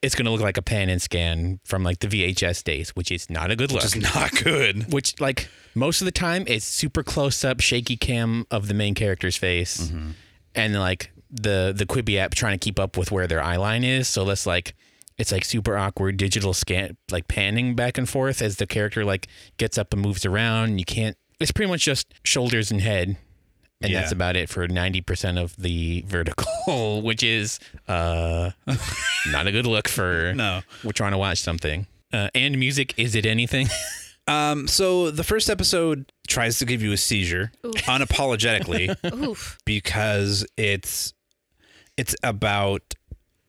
[0.03, 3.11] it's going to look like a pan and scan from like the VHS days, which
[3.11, 3.83] is not a good look.
[3.83, 4.87] just not good.
[4.93, 8.95] which like most of the time it's super close up shaky cam of the main
[8.95, 10.11] character's face mm-hmm.
[10.55, 13.83] and like the the quibi app trying to keep up with where their eye line
[13.83, 14.75] is so that's like
[15.19, 19.27] it's like super awkward digital scan like panning back and forth as the character like
[19.57, 23.17] gets up and moves around you can't it's pretty much just shoulders and head
[23.85, 24.01] and Yeah.
[24.01, 28.51] that's about it for 90% of the vertical which is uh
[29.31, 30.63] not a good look for No.
[30.83, 33.69] we're trying to watch something uh, and music is it anything
[34.27, 38.97] Um, so the first episode tries to give you a seizure unapologetically
[39.67, 41.13] because it's
[41.99, 42.95] it's about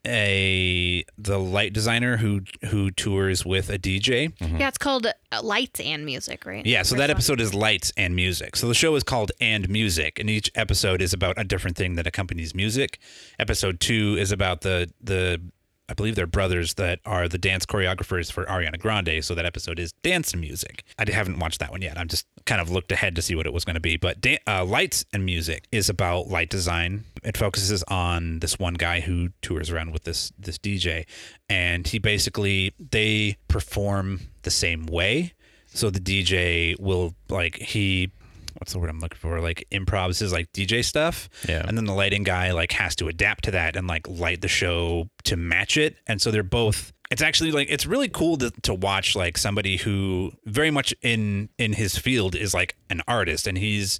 [0.05, 4.33] a the light designer who who tours with a DJ.
[4.39, 6.65] Yeah, it's called uh, Lights and Music, right?
[6.65, 8.55] Yeah, so that episode is lights and music.
[8.55, 11.95] So the show is called And Music, and each episode is about a different thing
[11.95, 12.99] that accompanies music.
[13.39, 15.41] Episode two is about the the
[15.87, 19.23] I believe they're brothers that are the dance choreographers for Ariana Grande.
[19.23, 20.83] So that episode is dance and music.
[20.97, 21.97] I haven't watched that one yet.
[21.97, 23.97] I'm just kind of looked ahead to see what it was going to be.
[23.97, 27.05] But da- uh, lights and music is about light design.
[27.23, 31.05] It focuses on this one guy who tours around with this this DJ,
[31.49, 35.33] and he basically they perform the same way.
[35.67, 38.11] So the DJ will like he
[38.57, 39.39] what's the word I'm looking for?
[39.39, 41.29] Like improvs his like DJ stuff.
[41.47, 41.63] Yeah.
[41.67, 44.47] And then the lighting guy like has to adapt to that and like light the
[44.47, 45.97] show to match it.
[46.07, 49.77] And so they're both it's actually like it's really cool to, to watch like somebody
[49.77, 53.99] who very much in in his field is like an artist and he's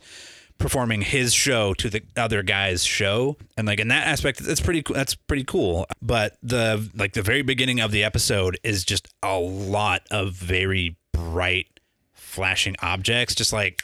[0.58, 4.82] performing his show to the other guy's show and like in that aspect it's pretty
[4.82, 9.08] cool that's pretty cool but the like the very beginning of the episode is just
[9.22, 11.80] a lot of very bright
[12.14, 13.84] flashing objects just like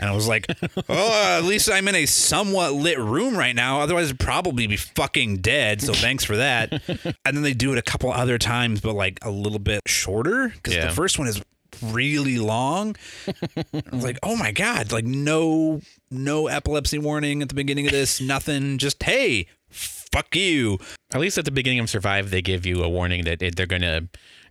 [0.00, 0.46] and I was like,
[0.88, 3.80] oh, uh, at least I'm in a somewhat lit room right now.
[3.80, 5.80] Otherwise, I'd probably be fucking dead.
[5.82, 6.72] So thanks for that.
[7.24, 10.48] and then they do it a couple other times, but like a little bit shorter
[10.48, 10.86] because Yeah.
[10.86, 11.40] the first one is
[11.82, 12.96] really long.
[13.28, 17.92] I was like, oh my God, like no, no epilepsy warning at the beginning of
[17.92, 18.78] this, nothing.
[18.78, 20.78] Just, hey, fuck you.
[21.12, 23.66] At least at the beginning of Survive, they give you a warning that it, they're
[23.66, 24.08] going to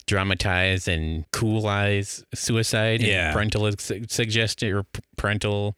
[0.09, 2.99] dramatize and coolize suicide.
[3.01, 3.31] and Yeah.
[3.33, 4.85] parental su- suggestion or
[5.17, 5.75] parental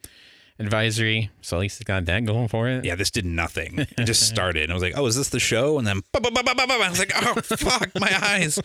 [0.60, 1.30] advisory.
[1.41, 2.86] So at least it's got that going for it.
[2.86, 3.80] Yeah, this did nothing.
[3.80, 4.63] It just started.
[4.63, 5.78] And I was like, oh, is this the show?
[5.78, 6.74] And then ba, ba, ba, ba, ba, ba.
[6.74, 8.60] I was like, oh fuck, my eyes.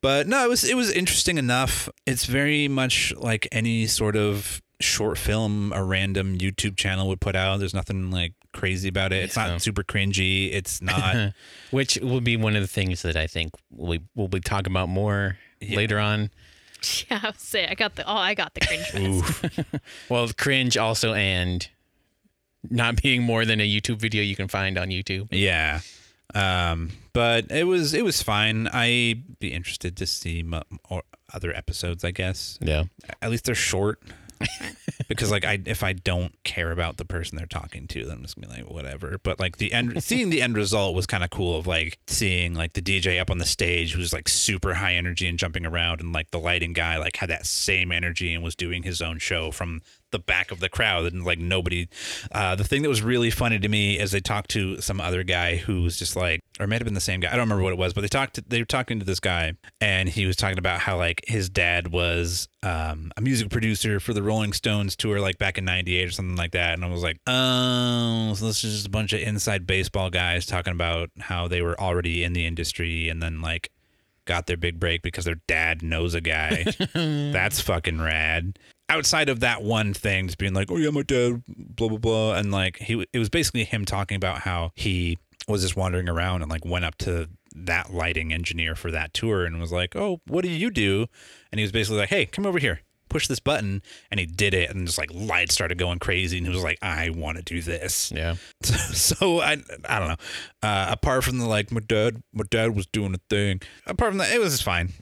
[0.00, 1.88] But no, it was it was interesting enough.
[2.06, 7.36] It's very much like any sort of short film a random YouTube channel would put
[7.36, 7.58] out.
[7.58, 9.24] There's nothing like crazy about it.
[9.24, 9.48] It's Yeah.
[9.48, 10.52] not super cringy.
[10.52, 11.32] It's not
[11.70, 14.88] Which will be one of the things that I think we will be talking about
[14.88, 16.30] more later on.
[17.10, 19.62] Yeah, I'll say I got the oh I got the cringe.
[20.08, 21.68] Well, cringe also and
[22.70, 25.28] not being more than a YouTube video you can find on YouTube.
[25.30, 25.80] Yeah.
[26.34, 28.66] Um, but it was it was fine.
[28.68, 31.02] I'd be interested to see mo- or
[31.34, 32.02] other episodes.
[32.02, 32.84] I guess Yeah.
[33.20, 34.00] at least they're short.
[35.08, 38.22] because like I if I don't care about the person they're talking to, then I'm
[38.22, 39.18] just gonna be like whatever.
[39.22, 41.58] But like the end, seeing the end result was kind of cool.
[41.58, 45.26] Of like seeing like the DJ up on the stage who's like super high energy
[45.26, 48.54] and jumping around, and like the lighting guy like had that same energy and was
[48.54, 51.88] doing his own show from the back of the crowd and like nobody
[52.32, 55.22] uh the thing that was really funny to me is they talked to some other
[55.22, 57.40] guy who was just like or it might have been the same guy i don't
[57.40, 60.08] remember what it was but they talked to, they were talking to this guy and
[60.08, 64.22] he was talking about how like his dad was um a music producer for the
[64.22, 67.18] rolling stones tour like back in 98 or something like that and i was like
[67.26, 71.62] oh so this is just a bunch of inside baseball guys talking about how they
[71.62, 73.70] were already in the industry and then like
[74.30, 76.64] got their big break because their dad knows a guy.
[76.94, 78.58] That's fucking rad.
[78.90, 82.34] Outside of that one thing, just being like, "Oh yeah, my dad," blah blah blah,
[82.34, 85.16] and like he, it was basically him talking about how he
[85.48, 89.44] was just wandering around and like went up to that lighting engineer for that tour
[89.44, 91.06] and was like, "Oh, what do you do?"
[91.52, 94.54] And he was basically like, "Hey, come over here." Push this button, and he did
[94.54, 97.42] it, and just like lights started going crazy, and he was like, "I want to
[97.42, 98.36] do this." Yeah.
[98.62, 99.56] so I
[99.88, 100.16] I don't know.
[100.62, 103.62] Uh, apart from the like my dad my dad was doing a thing.
[103.86, 104.92] Apart from that, it was fine.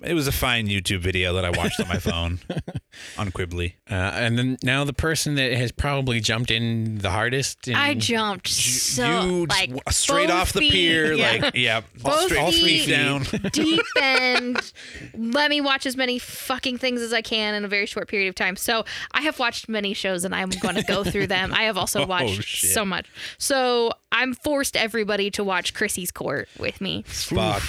[0.00, 2.38] It was a fine YouTube video that I watched on my phone,
[3.16, 3.76] unquibly.
[3.90, 7.68] Uh, and then now the person that has probably jumped in the hardest.
[7.68, 11.30] In, I jumped so like straight off the feet- pier, yeah.
[11.42, 13.22] like yeah, Both straight all three feet feet down.
[13.52, 14.72] deep end.
[15.16, 18.28] Let me watch as many fucking things as I can in a very short period
[18.28, 18.56] of time.
[18.56, 21.52] So I have watched many shows and I'm going to go through them.
[21.54, 23.06] I have also watched Oh, so much.
[23.38, 27.04] So I'm forced everybody to watch Chrissy's Court with me.
[27.06, 27.62] Fuck.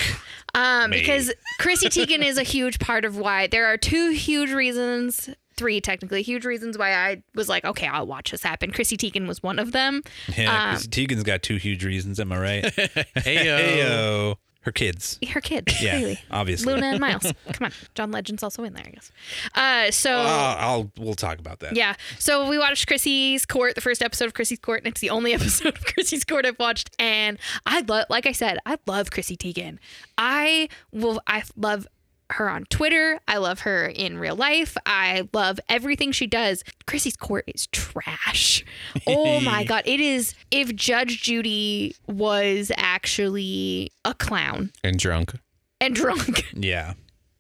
[0.55, 0.99] Um, Me.
[0.99, 5.79] because Chrissy Teigen is a huge part of why there are two huge reasons, three
[5.81, 8.71] technically huge reasons why I was like, okay, I'll watch this happen.
[8.71, 10.01] Chrissy Teigen was one of them.
[10.35, 12.19] Yeah, 'cause Teigen's got two huge reasons.
[12.19, 12.73] Am I right?
[13.15, 14.37] Hey, Heyo.
[14.69, 15.17] Her kids.
[15.27, 16.19] Her kids, Yeah, really.
[16.29, 16.71] obviously.
[16.71, 17.23] Luna and Miles.
[17.53, 19.11] Come on, John Legend's also in there, I guess.
[19.55, 21.75] Uh, so I'll, I'll we'll talk about that.
[21.75, 25.09] yeah, so we watched Chrissy's Court, the first episode of Chrissy's Court, and it's the
[25.09, 26.91] only episode of Chrissy's Court I've watched.
[26.99, 29.79] And I love, like I said, I love Chrissy Teigen.
[30.17, 31.87] I will, I love
[32.31, 33.19] her on Twitter.
[33.27, 34.77] I love her in real life.
[34.85, 36.63] I love everything she does.
[36.85, 38.63] Chrissy's Court is trash.
[39.07, 40.35] Oh my god, it is.
[40.51, 45.33] If Judge Judy was actually a clown and drunk.
[45.81, 46.45] and drunk.
[46.55, 46.93] Yeah.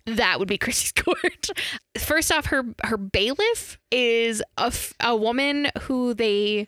[0.05, 1.49] that would be Chrissy's court.
[1.97, 6.67] First off, her her bailiff is a, f- a woman who they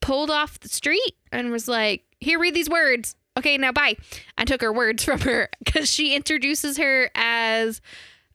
[0.00, 3.96] pulled off the street and was like, "Here, read these words." Okay, now bye.
[4.36, 7.80] I took her words from her because she introduces her as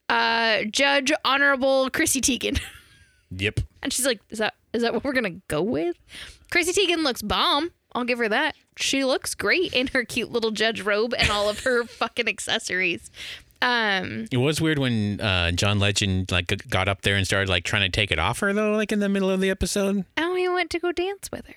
[0.09, 2.59] uh, Judge Honorable Chrissy Teigen,
[3.37, 3.59] Yep.
[3.81, 5.95] and she's like, "Is that is that what we're gonna go with?"
[6.51, 7.71] Chrissy Teigen looks bomb.
[7.95, 8.55] I'll give her that.
[8.77, 13.11] She looks great in her cute little judge robe and all of her fucking accessories.
[13.61, 17.63] Um, It was weird when uh, John Legend like got up there and started like
[17.63, 20.05] trying to take it off her though, like in the middle of the episode.
[20.17, 21.55] and he went to go dance with her.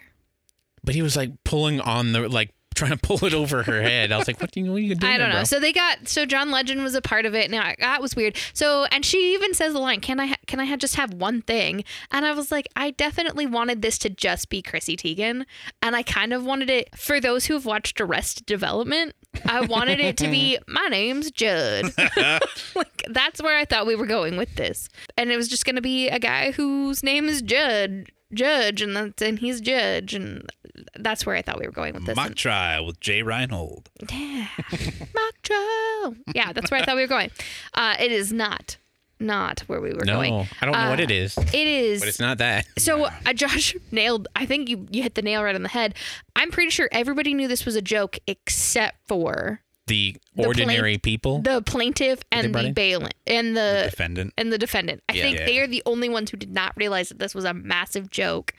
[0.84, 4.12] But he was like pulling on the like trying to pull it over her head.
[4.12, 5.36] I was like, "What, do you, what are you doing?" I don't know.
[5.36, 5.44] bro?
[5.44, 7.50] So they got so John Legend was a part of it.
[7.50, 8.36] Now that was weird.
[8.52, 11.14] So and she even says the line, "Can I ha- can I ha- just have
[11.14, 15.44] one thing?" And I was like, I definitely wanted this to just be Chrissy Teigen,
[15.82, 19.14] and I kind of wanted it for those who have watched Arrested Development.
[19.44, 21.92] I wanted it to be my name's Judd.
[22.74, 25.76] like that's where I thought we were going with this, and it was just going
[25.76, 28.06] to be a guy whose name is Judd.
[28.34, 30.50] Judge and that's and he's judge and
[30.96, 32.16] that's where I thought we were going with this.
[32.16, 33.90] Mock trial with Jay Reinhold.
[34.10, 34.48] yeah.
[35.14, 36.14] Mock trial.
[36.34, 37.30] Yeah, that's where I thought we were going.
[37.74, 38.76] Uh, it is not,
[39.18, 40.46] not where we were no, going.
[40.60, 42.00] I don't know what Uh, it is, It is.
[42.00, 42.66] but it's not that.
[42.78, 44.28] so uh, Josh nailed.
[44.36, 45.94] I think you you hit the nail right on the head.
[46.34, 51.40] I'm pretty sure everybody knew this was a joke except for The, The ordinary people.
[51.42, 52.74] the plaintiff and the in?
[52.74, 54.34] bailiff and the Defendant.
[54.36, 55.02] and the defendant.
[55.08, 55.22] I Yeah.
[55.22, 55.46] think Yeah.
[55.46, 58.52] they are the only ones who did not realize that this was a massive joke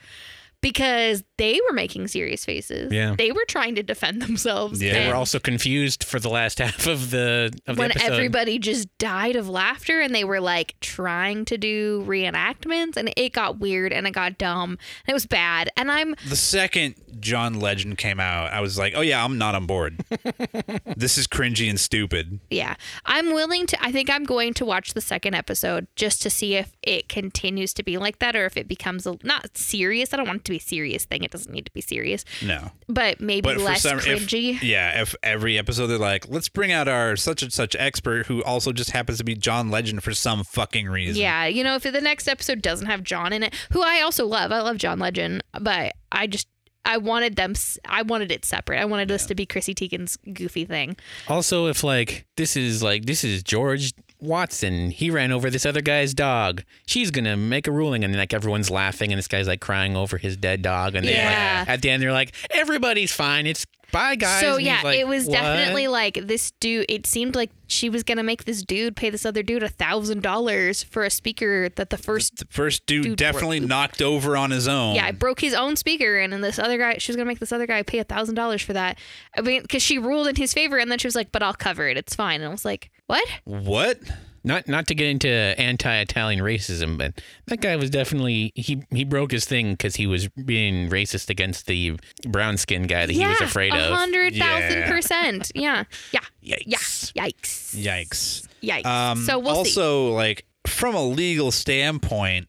[0.60, 2.92] because they were making serious faces.
[2.92, 3.14] Yeah.
[3.16, 4.82] They were trying to defend themselves.
[4.82, 4.92] Yeah.
[4.92, 8.12] they were also confused for the last half of the of the when episode.
[8.12, 13.32] everybody just died of laughter and they were like trying to do reenactments and it
[13.32, 15.70] got weird and it got dumb and it was bad.
[15.76, 19.54] And I'm The second John Legend came out, I was like, oh yeah, I'm not
[19.54, 20.04] on board.
[20.96, 22.40] this is cringy and stupid.
[22.50, 22.74] yeah,
[23.06, 26.56] I'm willing to I think I'm going to watch the second episode just to see
[26.56, 30.12] if it continues to be like that or if it becomes a, not serious.
[30.12, 31.22] I don't want it to be a serious thing.
[31.28, 32.24] It doesn't need to be serious.
[32.42, 32.70] No.
[32.88, 34.58] But maybe But less some, if, cringy.
[34.62, 38.42] yeah, if every episode they're like, let's bring out our such and such expert who
[38.44, 41.20] also just happens to be John Legend for some fucking reason.
[41.20, 44.26] Yeah, you know, if the next episode doesn't have John in it, who I also
[44.26, 46.48] love, I love John Legend, but I just
[46.84, 47.52] I wanted them.
[47.86, 48.80] I wanted it separate.
[48.80, 50.96] I wanted this to be Chrissy Teigen's goofy thing.
[51.28, 55.80] Also, if like this is like this is George Watson, he ran over this other
[55.80, 56.64] guy's dog.
[56.86, 60.18] She's gonna make a ruling, and like everyone's laughing, and this guy's like crying over
[60.18, 61.60] his dead dog, and Yeah.
[61.60, 63.46] like at the end they're like, everybody's fine.
[63.46, 64.40] It's bye guys.
[64.40, 66.86] So And yeah, like, it was "What?" definitely like this dude.
[66.88, 70.22] It seemed like she was gonna make this dude pay this other dude a thousand
[70.22, 72.36] dollars for a speaker that the first.
[72.36, 74.94] The first dude, Dude, definitely bro- knocked over on his own.
[74.94, 77.38] Yeah, I broke his own speaker, and then this other guy, she was gonna make
[77.40, 78.98] this other guy pay a thousand dollars for that.
[79.36, 81.54] I mean, because she ruled in his favor, and then she was like, "But I'll
[81.54, 81.96] cover it.
[81.96, 83.98] It's fine." And I was like, "What?" What?
[84.44, 89.32] Not not to get into anti-Italian racism, but that guy was definitely he he broke
[89.32, 93.40] his thing because he was being racist against the brown skinned guy that he was
[93.40, 93.94] afraid a of.
[93.98, 94.90] hundred thousand Yeah.
[94.90, 95.52] percent.
[95.54, 97.12] Yeah, yeah, Yikes.
[97.14, 97.24] yeah.
[97.26, 97.76] Yikes.
[97.84, 98.48] Yikes.
[98.62, 98.86] Yikes.
[98.86, 99.70] Um, so we'll see.
[99.70, 102.48] also, like from a legal standpoint,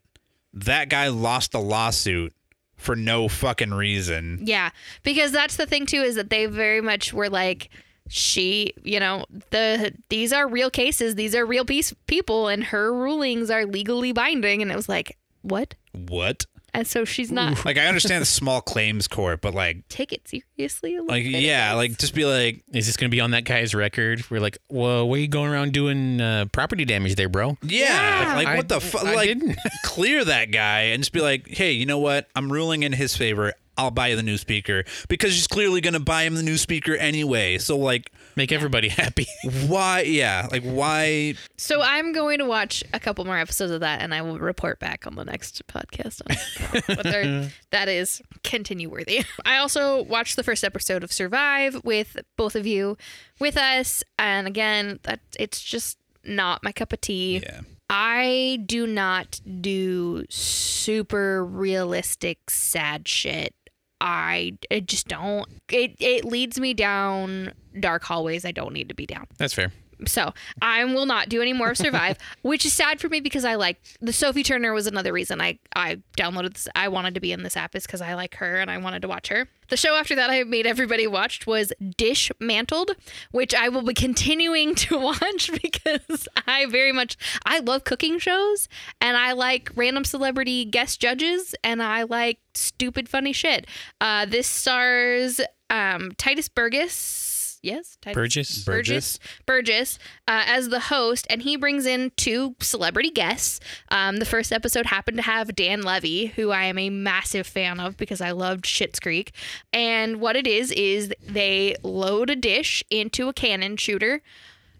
[0.54, 2.34] that guy lost the lawsuit
[2.78, 4.39] for no fucking reason.
[4.43, 4.69] Yeah,
[5.04, 7.69] because that's the thing too is that they very much were like
[8.10, 12.91] she, you know, the these are real cases, these are real piece people, and her
[12.93, 15.76] rulings are legally binding, and it was like what?
[15.93, 16.45] What?
[16.72, 20.28] And so she's not Like I understand the small claims court, but like, take it
[20.28, 20.98] seriously.
[20.98, 23.74] A like bit, yeah, like just be like, Is this gonna be on that guy's
[23.74, 24.24] record?
[24.30, 27.58] We're like, well, what are you going around doing uh, property damage there, bro?
[27.63, 28.36] yeah, Yeah.
[28.36, 29.04] like I- what the fuck?
[29.04, 29.58] Like didn't.
[29.84, 32.28] clear that guy and just be like, hey, you know what?
[32.36, 33.54] I'm ruling in his favor.
[33.80, 36.96] I'll buy you the new speaker because she's clearly gonna buy him the new speaker
[36.96, 37.58] anyway.
[37.58, 39.28] So like, Make everybody happy.
[39.68, 40.04] why?
[40.04, 41.34] Yeah, like why?
[41.58, 44.80] So I'm going to watch a couple more episodes of that, and I will report
[44.80, 49.26] back on the next podcast on whether that is continue worthy.
[49.44, 52.98] I also watched the first episode of Survive with both of you
[53.42, 57.39] with us, and again, that it's just not my cup of tea.
[57.39, 57.62] Yeah.
[57.89, 63.54] I do not do super realistic sad shit.
[64.02, 65.48] I, I just don't.
[65.70, 69.28] It it leads me down dark hallways I don't need to be down.
[69.38, 69.72] That's fair.
[70.06, 73.46] So I will not do any more of Survive, which is sad for me because
[73.46, 76.68] I like the Sophie Turner was another reason I I downloaded this.
[76.76, 79.02] I wanted to be in this app is because I like her and I wanted
[79.04, 79.48] to watch her.
[79.70, 82.96] The show after that I made everybody watched was Dishmantled,
[83.32, 88.68] which I will be continuing to watch because I very much I love cooking shows
[89.00, 93.68] and I like random celebrity guest judges and I like stupid funny shit.
[94.02, 97.29] Uh, this stars um, Tituss Burgess.
[97.62, 98.65] Yes, Tituss Burgess.
[98.65, 103.60] Burgess Burgess uh, as the host, and he brings in two celebrity guests.
[103.89, 107.80] Um, the first episode happened to have Dan Levy, who I am a massive fan
[107.80, 109.34] of because I loved Schitt's Creek.
[109.74, 114.21] And what it is is they load a dish into a cannon shooter,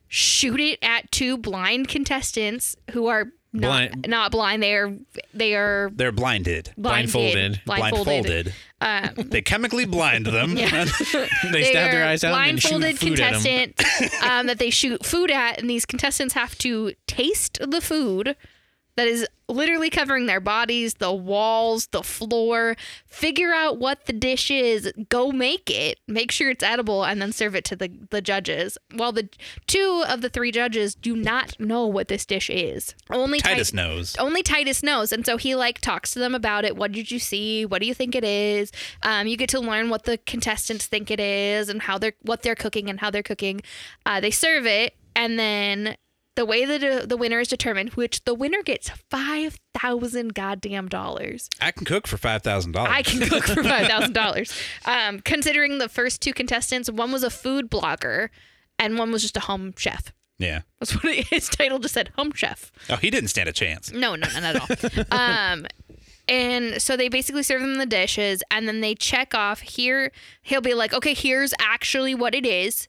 [0.08, 4.62] shoot it at two blind contestants who are Blind- not blind.
[4.62, 4.94] They are
[5.34, 7.62] they are They're blinded, Blindfolded.
[7.66, 8.06] blindfolded.
[8.06, 8.54] blindfolded.
[8.82, 10.56] Um, they chemically blind them.
[10.56, 13.42] They they stab their eyes out and shoot blindfolded food at 'em.
[13.42, 18.36] contestant um, that they shoot food at, and these contestants have to taste the food
[18.96, 22.76] that is literally covering their bodies, the walls, the floor.
[23.06, 24.92] Figure out what the dish is.
[25.10, 26.00] Go make it.
[26.08, 28.78] Make sure it's edible, and then serve it to the the judges.
[28.94, 29.30] While the
[29.68, 32.94] two of the three judges do not know what this dish is.
[33.10, 34.16] Only Tituss Tit- knows.
[34.18, 36.76] only Tituss knows, and so he like talks to them about it.
[36.76, 37.66] What did you see?
[37.66, 38.72] What do you think it is?
[39.04, 42.42] Um, you get to learn what the contestants think it is and how they're what
[42.42, 43.62] they're cooking and how they're cooking.
[44.06, 45.96] Uh, they serve it, and then
[46.40, 51.50] the way that the winner is determined, which the winner gets five thousand goddamn dollars.
[51.60, 52.94] I can cook for five thousand dollars.
[52.94, 54.58] I can cook for five thousand dollars.
[54.86, 58.30] Um, considering the first two contestants, one was a food blogger,
[58.80, 60.14] and one was just a home chef.
[60.38, 60.62] Yeah.
[60.80, 62.72] That's what it, his title just said, home chef.
[62.90, 63.92] Oh, he didn't stand a chance.
[63.92, 65.12] No, no, not at all.
[65.12, 65.68] um,
[66.30, 69.60] and so they basically serve them the dishes, and then they check off.
[69.60, 72.88] Here, he'll be like, "Okay, here's actually what it is,"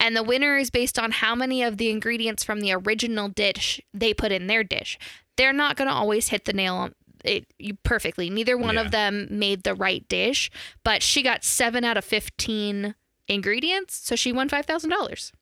[0.00, 3.80] and the winner is based on how many of the ingredients from the original dish
[3.94, 4.98] they put in their dish.
[5.36, 6.94] They're not going to always hit the nail on
[7.24, 7.46] it
[7.82, 8.30] perfectly.
[8.30, 8.82] Neither one Yeah.
[8.82, 10.50] of them made the right dish,
[10.84, 12.94] but she got seven out of fifteen
[13.26, 15.32] ingredients, so she won five thousand dollars,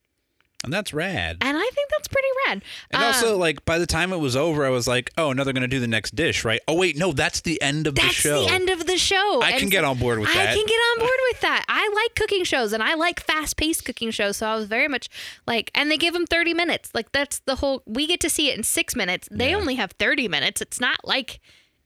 [0.65, 1.39] And that's rad.
[1.41, 2.63] and I think that's pretty rad.
[2.91, 5.45] And Um, also, like by the time it was over, I was like, "Oh, now
[5.45, 6.61] they're gonna do the next dish, right?
[6.67, 8.41] Oh, wait, no, that's the end of the show.
[8.41, 9.41] That's the end of the show.
[9.43, 10.49] I And can so- get on board with I that.
[10.51, 11.65] I can get on board with that.
[11.69, 14.39] I like cooking shows and I like fast paced cooking shows.
[14.39, 15.09] So I was very much
[15.47, 16.91] like, and they give them 30 minutes.
[16.95, 19.29] Like, that's the whole, we get to see it in six minutes.
[19.31, 19.57] They Yeah.
[19.57, 20.61] only have 30 minutes.
[20.61, 21.41] It's not like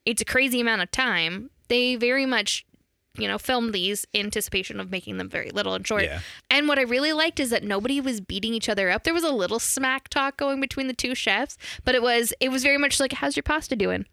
[0.07, 1.51] it's a crazy amount of time.
[1.69, 2.65] They very much,
[3.19, 6.05] you know, filmed these in anticipation of making them very little and short.
[6.05, 6.21] Yeah.
[6.51, 9.05] And what I really liked is that nobody was beating each other up.
[9.05, 12.51] There was a little smack talk going between the two chefs, but it was it
[12.51, 14.07] was very much like, "How's your pasta doing?"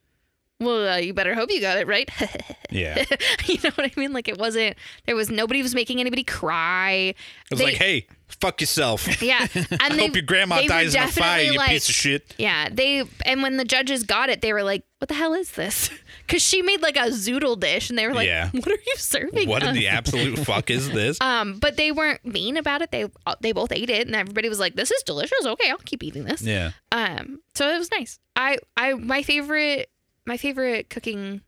[0.59, 2.09] Well, uh, you better hope you got it right.
[2.71, 3.03] yeah.
[3.45, 4.11] You know what I mean?
[4.13, 4.77] Like it wasn't.
[5.05, 7.13] There was nobody was making anybody cry.
[7.13, 7.15] It
[7.51, 9.21] was They- like, "Hey, fuck yourself.
[9.21, 11.95] yeah, and I they, hope your grandma dies in a fire, you like- piece of
[11.95, 15.33] shit." Yeah, they and when the judges got it, they were like, "What the hell
[15.33, 15.89] is this?"
[16.25, 18.49] Because she made like a zoodle dish, and they were like, Yeah.
[18.51, 21.19] "What are you serving?" What in the absolute fuck is this?
[21.21, 22.91] Um, but they weren't mean about it.
[22.91, 23.05] They
[23.41, 25.45] they both ate it, and everybody was like, "This is delicious.
[25.45, 26.71] Okay, I'll keep eating this." yeah.
[26.91, 28.19] Um, so it was nice.
[28.35, 29.89] I I my favorite
[30.25, 31.41] my favorite cooking,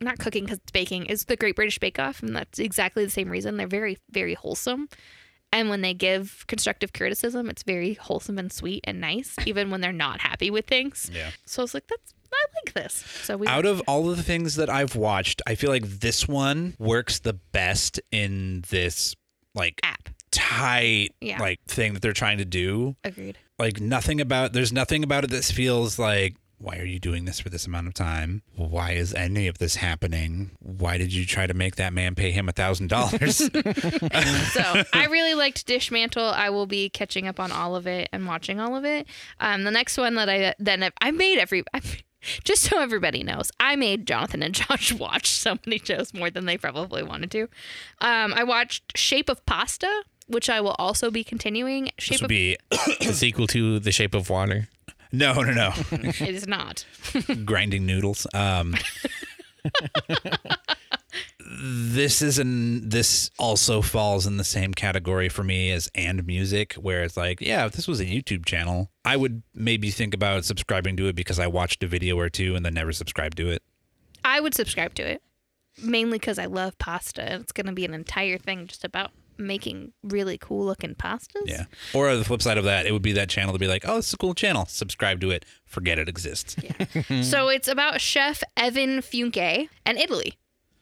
[0.00, 3.10] not cooking because it's baking, is the Great British Bake Off, and that's exactly the
[3.10, 3.56] same reason.
[3.56, 4.88] They're very very wholesome,
[5.52, 9.80] and when they give constructive criticism, it's very wholesome and sweet and nice, even when
[9.80, 11.10] they're not happy with things.
[11.12, 11.30] Yeah.
[11.46, 12.94] So I was like, that's I like this.
[13.22, 16.26] So we Out of all of the things that I've watched, I feel like this
[16.26, 19.14] one works the best in this
[19.54, 21.38] like app tight Yeah.
[21.40, 22.96] like thing that they're trying to do.
[23.04, 23.38] agreed.
[23.56, 26.34] Like nothing about there's nothing about it that feels like
[26.64, 28.42] why are you doing this for this amount of time?
[28.56, 30.52] Why is any of this happening?
[30.60, 33.42] Why did you try to make that man pay him a thousand dollars?
[34.54, 36.32] So I really liked Dishmantle.
[36.32, 39.06] I will be catching up on all of it and watching all of it.
[39.40, 41.64] Um, the next one that I then I made every.
[41.74, 41.80] I,
[42.44, 46.46] just so everybody knows, I made Jonathan and Josh watch so many shows more than
[46.46, 47.42] they probably wanted to.
[48.00, 51.84] Um, I watched Shape of Pasta, which I will also be continuing.
[51.84, 52.56] This Shape would of be
[53.00, 54.68] the sequel to The Shape of Water.
[55.18, 55.72] No, no, no.
[55.92, 56.84] it is not.
[57.44, 58.26] grinding noodles.
[58.34, 58.74] Um,
[61.40, 66.74] this is an this also falls in the same category for me as and music,
[66.74, 70.44] where it's like, yeah, if this was a YouTube channel, I would maybe think about
[70.44, 73.50] subscribing to it because I watched a video or two and then never subscribed to
[73.50, 73.62] it.
[74.24, 75.22] I would subscribe to it
[75.82, 77.22] mainly because I love pasta.
[77.22, 81.46] and It's going to be an entire thing just about making really cool looking pastas.
[81.46, 81.64] Yeah.
[81.92, 83.98] Or the flip side of that, it would be that channel to be like, oh,
[83.98, 84.66] it's a cool channel.
[84.66, 85.44] Subscribe to it.
[85.66, 86.56] Forget it exists.
[86.62, 87.22] Yeah.
[87.22, 90.38] so it's about Chef Evan Funke and Italy.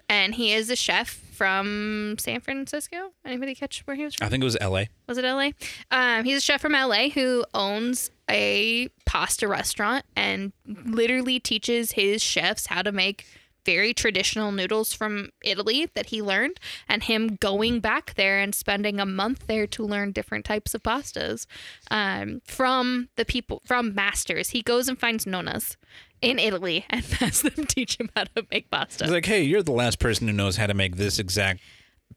[0.08, 3.12] And he is a chef from San Francisco.
[3.24, 4.26] Anybody catch where he was from?
[4.26, 4.84] I think it was LA.
[5.08, 5.50] Was it LA?
[5.90, 12.22] Um, he's a chef from LA who owns a pasta restaurant and literally teaches his
[12.22, 13.26] chefs how to make
[13.64, 16.58] very traditional noodles from Italy that he learned,
[16.88, 20.82] and him going back there and spending a month there to learn different types of
[20.82, 21.46] pastas
[21.90, 24.50] um, from the people, from masters.
[24.50, 25.76] He goes and finds nonas
[26.20, 29.04] in Italy and has them teach him how to make pasta.
[29.04, 31.60] He's like, hey, you're the last person who knows how to make this exact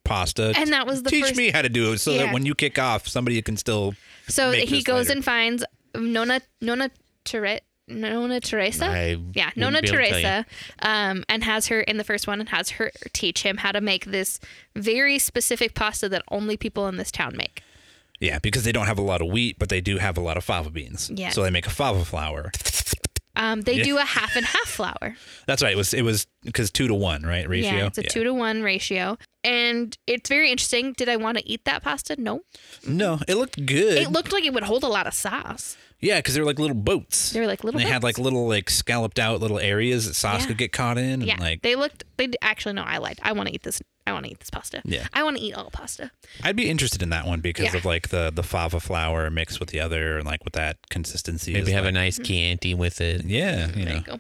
[0.04, 0.54] pasta.
[0.56, 2.26] And that was the Teach first- me how to do it so Yeah.
[2.26, 3.96] that when you kick off, somebody can still.
[4.28, 5.18] So he goes later.
[5.18, 5.64] and finds
[5.96, 6.92] Nona Nona
[7.24, 7.62] Teresa.
[7.88, 8.86] Nona Teresa.
[8.86, 10.24] I yeah, Nona be able to tell you.
[10.24, 10.46] Teresa,
[10.82, 13.82] um, and has her in the first one and has her teach him how to
[13.82, 14.40] make this
[14.76, 17.62] very specific pasta that only people in this town make.
[18.20, 20.38] Yeah, because they don't have a lot of wheat, but they do have a lot
[20.38, 21.12] of fava beans.
[21.14, 21.36] Yes.
[21.36, 22.52] So they make a fava flour.
[23.38, 23.84] Um, they Yeah.
[23.84, 25.18] do a half and half flour.
[25.46, 25.74] That's right.
[25.74, 27.48] It was it was because two to one, right?
[27.48, 27.72] Ratio.
[27.74, 30.94] Yeah, it's a two to one ratio, and it's very interesting.
[30.94, 32.16] Did I want to eat that pasta?
[32.20, 32.44] No.
[32.88, 33.98] No, it looked good.
[33.98, 35.76] It looked like it would hold a lot of sauce.
[36.00, 37.32] Yeah, because they were like little boats.
[37.32, 37.80] They were like little.
[37.80, 40.48] And they had like little like scalloped out little areas that sauce Yeah.
[40.48, 41.38] could get caught in, and yeah.
[41.40, 42.04] like they looked.
[42.18, 42.84] They actually no.
[42.84, 43.20] I lied.
[43.24, 43.82] I want to eat this.
[44.08, 44.84] I want to eat this pasta.
[44.86, 45.08] Yeah.
[45.14, 46.12] I want to eat all pasta.
[46.44, 47.78] I'd be interested in that one because Yeah.
[47.78, 51.54] of like the the fava flour mixed with the other, and like with that consistency.
[51.54, 53.26] Maybe is have a like- nice Chianti with it.
[53.26, 53.96] yeah, you There know.
[53.96, 54.20] you go.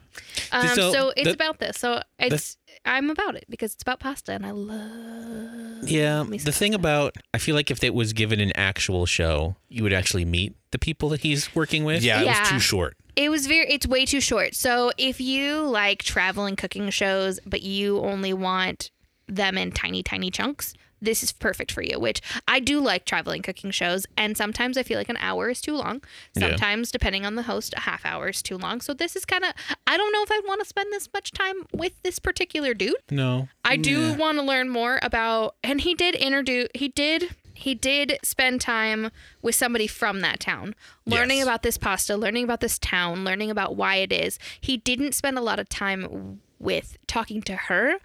[0.51, 1.77] Um, So, so, it's the- about this.
[1.77, 5.89] So it's I'm about it because it's about pasta, and I love.
[5.89, 6.75] Yeah, the thing pasta.
[6.75, 10.55] about I feel like if it was given an actual show, you would actually meet
[10.71, 12.03] the people that he's working with.
[12.03, 12.39] Yeah, it Yeah.
[12.41, 12.95] was too short.
[13.15, 13.67] It was very.
[13.67, 14.55] It's way too short.
[14.55, 18.91] So if you like traveling cooking shows, but you only want
[19.27, 21.99] them in tiny, tiny chunks, this is perfect for you.
[21.99, 25.61] Which I do like traveling cooking shows, and sometimes I feel like an hour is
[25.61, 26.01] too long.
[26.35, 26.49] Yeah.
[26.49, 28.81] Sometimes, depending on the host, a half hour is too long.
[28.81, 29.53] So this is kind of.
[29.87, 32.95] I don't know if I'd want to spend this much time with this particular dude.
[33.11, 33.47] No.
[33.63, 34.15] I do Yeah.
[34.15, 39.11] want to learn more about and he did introduce he did he did spend time
[39.41, 40.75] with somebody from that town
[41.05, 41.45] learning Yes.
[41.47, 44.37] about this pasta, learning about this town, learning about why it is.
[44.59, 47.95] He didn't spend a lot of time with talking to her.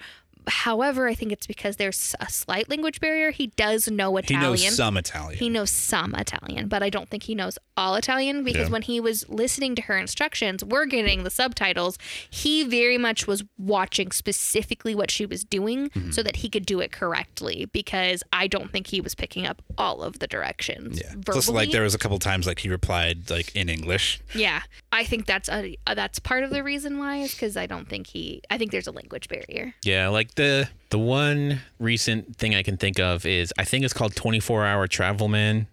[0.49, 3.31] However, I think it's because there's a slight language barrier.
[3.31, 4.57] He does know Italian.
[4.57, 5.39] He knows some Italian.
[5.39, 8.73] He knows some Italian, but I don't think he knows all Italian because Yeah.
[8.73, 11.99] when he was listening to her instructions, we're getting the subtitles.
[12.29, 16.11] He very much was watching specifically what she was doing Mm-hmm.
[16.11, 19.63] so that he could do it correctly because I don't think he was picking up
[19.79, 21.01] all of the directions.
[21.01, 21.11] yeah.
[21.13, 21.23] Verbally.
[21.25, 24.21] Plus, like there was a couple times like he replied like in English.
[24.35, 24.63] yeah.
[24.93, 28.09] I think that's a, that's part of the reason why is because I don't think
[28.09, 29.75] he, I think there's a language barrier.
[29.85, 33.95] Yeah, like the the one recent thing I can think of is I think it's
[33.95, 35.67] called 24 Hour Travel Man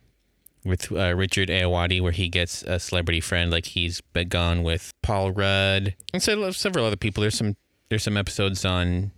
[0.63, 3.51] with uh, Richard Ayoade, where he gets a celebrity friend.
[3.51, 7.21] Like he's been gone with Paul Rudd and so several other people.
[7.21, 7.55] There's some
[7.89, 9.11] there's some episodes on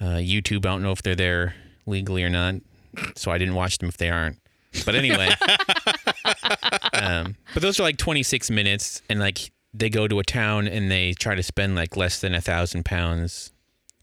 [0.00, 0.58] uh, YouTube.
[0.58, 1.54] I don't know if they're there
[1.86, 2.56] legally or not,
[3.16, 4.38] so I didn't watch them if they aren't.
[4.84, 5.30] But anyway,
[6.92, 10.90] um, but those are like 26 minutes, and like they go to a town and
[10.90, 13.52] they try to spend like less than a thousand pounds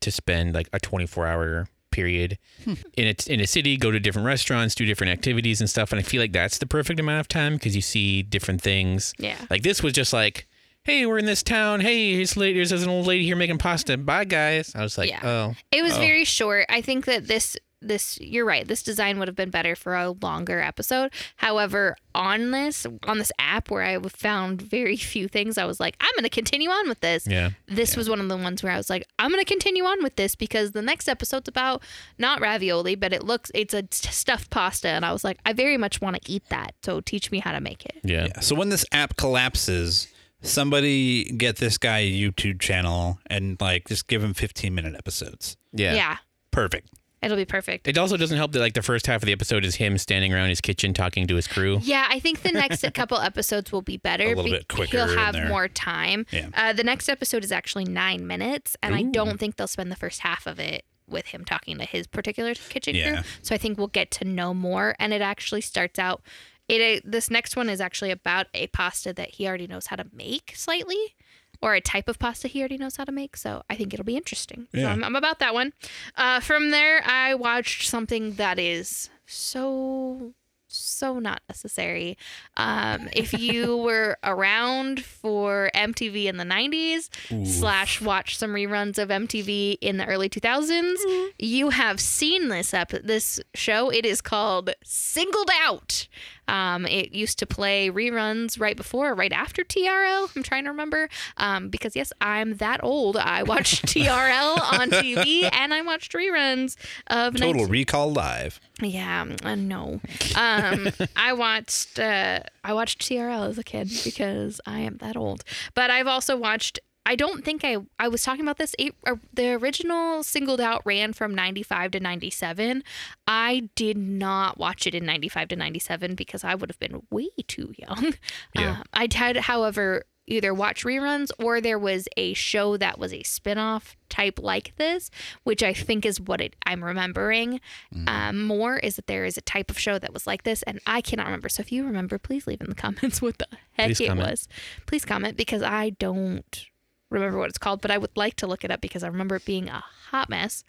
[0.02, 2.74] to spend like a 24 hour period hmm.
[2.96, 5.92] in a, in a city, go to different restaurants, do different activities and stuff.
[5.92, 9.14] And I feel like that's the perfect amount of time because you see different things.
[9.18, 9.38] Yeah.
[9.50, 10.48] Like this was just like,
[10.84, 11.82] hey, we're in this town.
[11.82, 13.98] Hey, here's, there's an old lady here making pasta.
[13.98, 14.74] Bye, guys.
[14.76, 15.20] I was like, Yeah.
[15.24, 15.56] oh.
[15.72, 16.00] It was Oh.
[16.00, 16.66] very short.
[16.70, 18.68] I think that this this you're right.
[18.68, 21.12] This design would have been better for a longer episode.
[21.38, 25.96] However, on this on this app where I found very few things, I was like,
[26.00, 27.28] I'm going to continue on with this.
[27.28, 27.52] Yeah.
[27.68, 30.04] This was one of the ones where I was like, I'm going to continue on
[30.04, 31.84] with this because the next episode's about
[32.18, 35.78] not ravioli, but it looks it's a stuffed pasta and I was like, I very
[35.78, 36.74] much want to eat that.
[36.84, 37.98] So teach me how to make it.
[38.04, 38.28] Yeah.
[38.28, 38.40] Yeah.
[38.40, 40.08] So when this app collapses,
[40.42, 45.58] somebody get this guy a YouTube channel and like just give him 15 minute episodes.
[45.74, 45.94] Yeah.
[45.94, 46.18] yeah
[46.52, 46.90] Perfect.
[47.22, 47.88] It'll be perfect.
[47.88, 50.34] It also doesn't help that like the first half of the episode is him standing
[50.34, 51.80] around his kitchen talking to his crew.
[51.82, 54.26] Yeah, I think the next couple episodes will be better.
[54.26, 56.26] A little bit quicker He'll have more time.
[56.32, 56.50] Yeah.
[56.54, 59.96] Uh, the next episode is actually nine minutes, and I don't think they'll spend the
[59.96, 63.14] first half of it with him talking to his particular kitchen Yeah.
[63.14, 63.24] crew.
[63.42, 66.22] So I think we'll get to know more, and it actually starts out.
[66.68, 69.96] It uh, this next one is actually about a pasta that he already knows how
[69.96, 71.16] to make slightly.
[71.62, 74.06] Or a type of pasta he already knows how to make, so I think it'll
[74.06, 74.68] be interesting.
[74.74, 75.74] So I'm, I'm about that one.
[76.16, 80.34] Uh, from there, I watched something that is so
[80.70, 82.18] so not necessary.
[82.58, 87.10] Um, if you were around for MTV in the 90s,
[87.46, 90.98] slash watch some reruns of MTV in the early 2000s,
[91.40, 93.90] you have seen this up this show.
[93.90, 96.08] It is called Singled Out.
[96.48, 100.36] Um, it used to play reruns right before, or right after TRL.
[100.36, 103.18] I'm trying to remember um, because yes, I'm that old.
[103.18, 106.76] I watched TRL on TV and I watched reruns
[107.08, 108.60] of Total 19 Recall Live.
[108.82, 110.00] yeah, uh, no.
[110.36, 115.44] Um, I watched uh, I watched TRL as a kid because I am that old.
[115.74, 116.80] But I've also watched.
[117.08, 118.76] I don't think I I was talking about this.
[118.78, 122.84] Eight, uh, the original singled out ran from ninety five to ninety seven.
[123.26, 126.80] I did not watch it in ninety five to ninety seven because I would have
[126.80, 128.14] been way too young.
[128.54, 128.80] Yeah.
[128.80, 133.24] Uh, I did, however, either watch reruns or there was a show that was a
[133.24, 135.10] spin-off type like this
[135.44, 137.62] which i think is what it, i'm remembering
[138.08, 140.80] um, more is that there is a type of show that was like this and
[140.86, 143.88] i cannot remember so if you remember please leave in the comments what the heck
[143.88, 144.30] Please it comment.
[144.30, 144.48] was
[144.86, 146.68] please comment because i don't
[147.10, 149.36] remember what it's called but i would like to look it up because i remember
[149.36, 150.64] it being a hot mess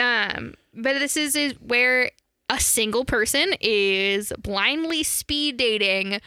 [0.00, 2.10] um, but this is, is where
[2.48, 6.20] a single person is blindly speed dating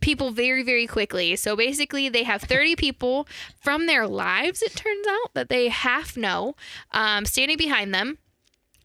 [0.00, 1.34] people very, very quickly.
[1.36, 3.26] So basically, they have 30 people
[3.60, 6.54] from their lives, it turns out, that they half know,
[6.92, 8.18] um, standing behind them.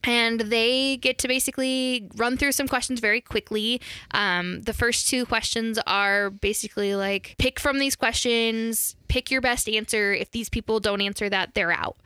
[0.04, 3.80] And they get to basically run through some questions very quickly.
[4.12, 9.68] Um, the first two questions are basically like pick from these questions, pick your best
[9.68, 10.12] answer.
[10.12, 11.96] If these people don't answer that, they're out.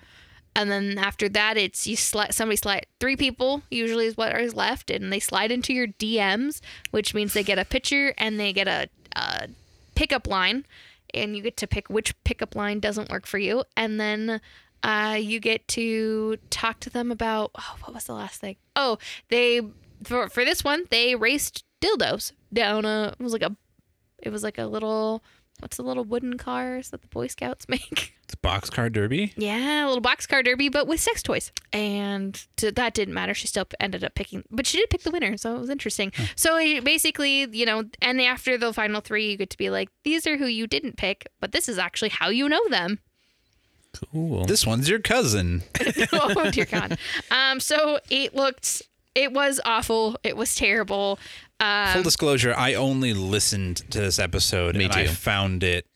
[0.57, 4.55] And then after that, it's you slide somebody slide three people usually is what is
[4.55, 8.55] left, and they slide into your DMs, which means they get a picture and they
[8.55, 9.49] get a, a
[9.94, 10.64] pickup line,
[11.12, 14.40] and you get to pick which pickup line doesn't work for you, and then
[14.82, 18.56] uh, you get to talk to them about oh, what was the last thing?
[18.74, 18.98] Oh,
[19.28, 19.62] they
[20.04, 23.56] for for this one they raced dildos down a it was like a
[24.22, 25.22] it was like a little
[25.60, 28.14] what's the little wooden cars that the Boy Scouts make.
[28.24, 29.32] It's boxcar derby.
[29.36, 31.52] Yeah, a little boxcar derby, but with sex toys.
[31.72, 33.34] And to, that didn't matter.
[33.34, 36.12] She still ended up picking, but she did pick the winner, so it was interesting.
[36.34, 39.90] So eh, basically, you know, and after the final three, you get to be like,
[40.04, 42.98] these are who you didn't pick, but this is actually how you know them.
[44.12, 44.44] Cool.
[44.47, 45.62] This one's your cousin.
[46.12, 46.99] oh dear God.
[47.30, 48.82] Um, so it looked,
[49.14, 50.16] it was awful.
[50.22, 51.18] It was terrible.
[51.61, 55.86] Um, Full disclosure, I only listened to this episode Me and I found it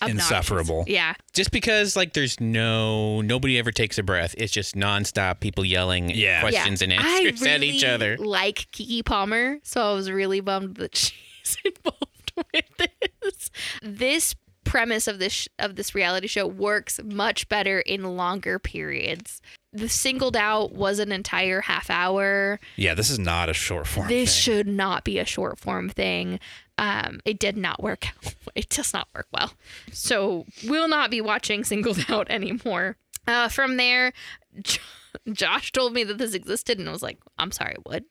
[0.00, 0.30] obnoxious.
[0.30, 0.84] insufferable.
[0.86, 1.12] Yeah.
[1.34, 4.34] just because like there's no nobody ever takes a breath.
[4.38, 6.40] It's just nonstop people yelling Yeah.
[6.40, 6.96] questions and I
[7.26, 8.16] answers at each other.
[8.16, 10.96] Like Keke Palmer, so I was really bummed that
[11.42, 12.88] she's involved with
[13.22, 13.50] this.
[13.82, 14.34] This
[14.70, 19.40] premise of this sh- of this reality show works much better in longer periods.
[19.72, 22.58] The singled out was an entire half hour.
[22.76, 24.08] Yeah, this is not a short form.
[24.08, 24.40] This thing.
[24.42, 26.40] should not be a short form thing.
[26.78, 28.06] Um, it did not work.
[28.08, 28.34] out.
[28.56, 29.52] It does not work well.
[29.92, 32.96] So we'll not be watching Singled Out anymore.
[33.28, 34.12] Uh, from there,
[34.60, 34.80] J-
[35.32, 38.02] Josh told me that this existed, and I was like, "I'm sorry, what?"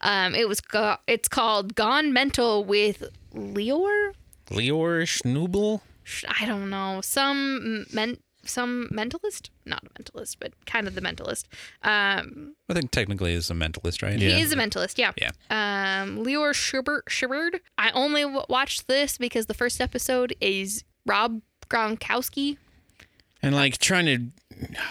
[0.00, 3.02] Um, it was go- it's called Gone Mental with
[3.34, 4.12] Lior.
[4.48, 5.80] Lior Schnubel.
[6.04, 11.00] Sh- I don't know some men some mentalist, not a mentalist, but kind of the
[11.00, 11.44] mentalist.
[11.82, 14.18] Um, I think technically is a mentalist, right?
[14.18, 15.12] He is a mentalist, yeah.
[15.20, 15.30] Yeah.
[15.50, 17.60] Um, Lior Schubert, Schubert.
[17.76, 22.56] I only w- watched this because the first episode is Rob Gronkowski.
[23.42, 24.39] And like trying to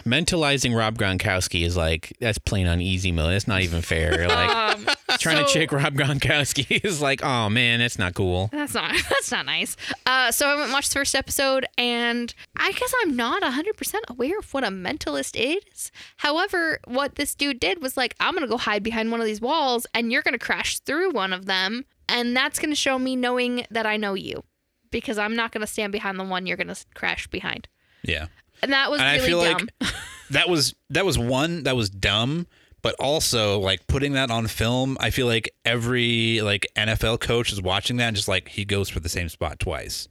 [0.06, 3.34] mentalizing Rob Gronkowski is like that's playing on easy mode.
[3.34, 4.28] That's not even fair.
[4.30, 4.88] Like Um,
[5.20, 8.50] trying to so- chick Rob Gronkowski is like, oh man, that's not cool.
[8.52, 9.76] That's not that's not nice.
[10.06, 13.76] Uh, so I went and watched the first episode, and I guess I'm not 100
[13.78, 15.92] percent aware of what a mentalist is.
[16.18, 19.42] However, what this dude did was like, I'm gonna go hide behind one of these
[19.42, 23.66] walls, and you're gonna crash through one of them, and that's gonna show me knowing
[23.72, 24.44] that I know you,
[24.92, 27.68] because I'm not gonna stand behind the one you're gonna crash behind.
[28.04, 28.28] Yeah.
[28.62, 29.70] And that was And I really feel dumb.
[29.82, 29.90] like
[30.32, 32.48] that was that was one that was dumb,
[32.82, 37.62] but also like putting that on film, I feel like every like NFL coach is
[37.62, 40.08] watching that and just like he goes for the same spot twice.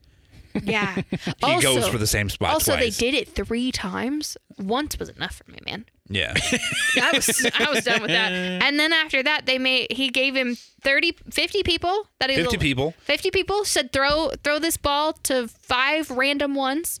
[0.63, 1.01] Yeah.
[1.45, 2.53] He goes for the same spot twice.
[2.53, 2.97] Also, twice.
[2.97, 4.37] they did it three times.
[4.57, 5.85] Once was enough for me, man.
[6.09, 6.33] Yeah.
[6.95, 8.31] I was I was done with that.
[8.31, 12.57] And then after that, they made he gave him 30, 50 people that he 50
[12.57, 12.93] people.
[12.99, 16.99] 50 people said throw throw this ball to five random ones.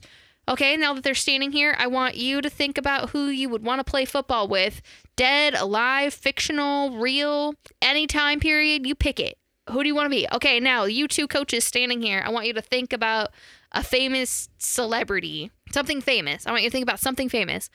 [0.49, 3.63] Okay, now that they're standing here, I want you to think about who you would
[3.63, 4.81] want to play football with.
[5.15, 9.37] Dead, alive, fictional, real, any time period, you pick it.
[9.69, 10.27] Who do you want to be?
[10.33, 13.29] Okay, now you two coaches standing here, I want you to think about
[13.71, 16.47] a famous celebrity, something famous.
[16.47, 17.69] I want you to think about something famous.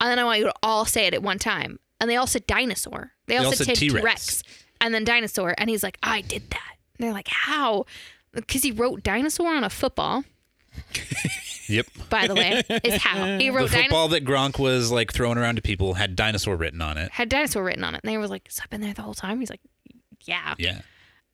[0.00, 1.80] And then I want you to all say it at one time.
[2.00, 3.10] And they all said dinosaur.
[3.26, 4.04] They all, all said, said T T-Rex.
[4.04, 4.42] Rex.
[4.80, 5.56] And then dinosaur.
[5.58, 6.76] And he's like, I did that.
[6.96, 7.86] And they're like, how?
[8.32, 10.24] Because he wrote dinosaur on a football,
[11.68, 11.86] yep.
[12.08, 13.38] by the way, is how.
[13.38, 16.56] He The wrote the football that Gronk was like throwing around to people had dinosaur
[16.56, 17.10] written on it.
[17.12, 18.00] Had dinosaur written on it.
[18.02, 19.40] And they were like, so I've been there the whole time?
[19.40, 19.60] He's like,
[20.22, 20.54] yeah.
[20.58, 20.80] Yeah.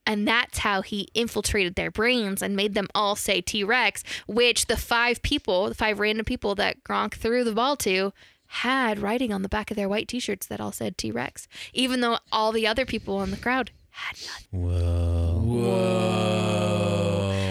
[0.07, 4.67] And that's how he infiltrated their brains and made them all say T Rex, which
[4.67, 8.13] the five people, the five random people that Gronk threw the ball to,
[8.47, 11.49] had writing on the back of their white t shirts that all said T Rex,
[11.73, 14.63] even though all the other people in the crowd had nothing.
[14.63, 15.43] Whoa.
[15.45, 16.86] Whoa.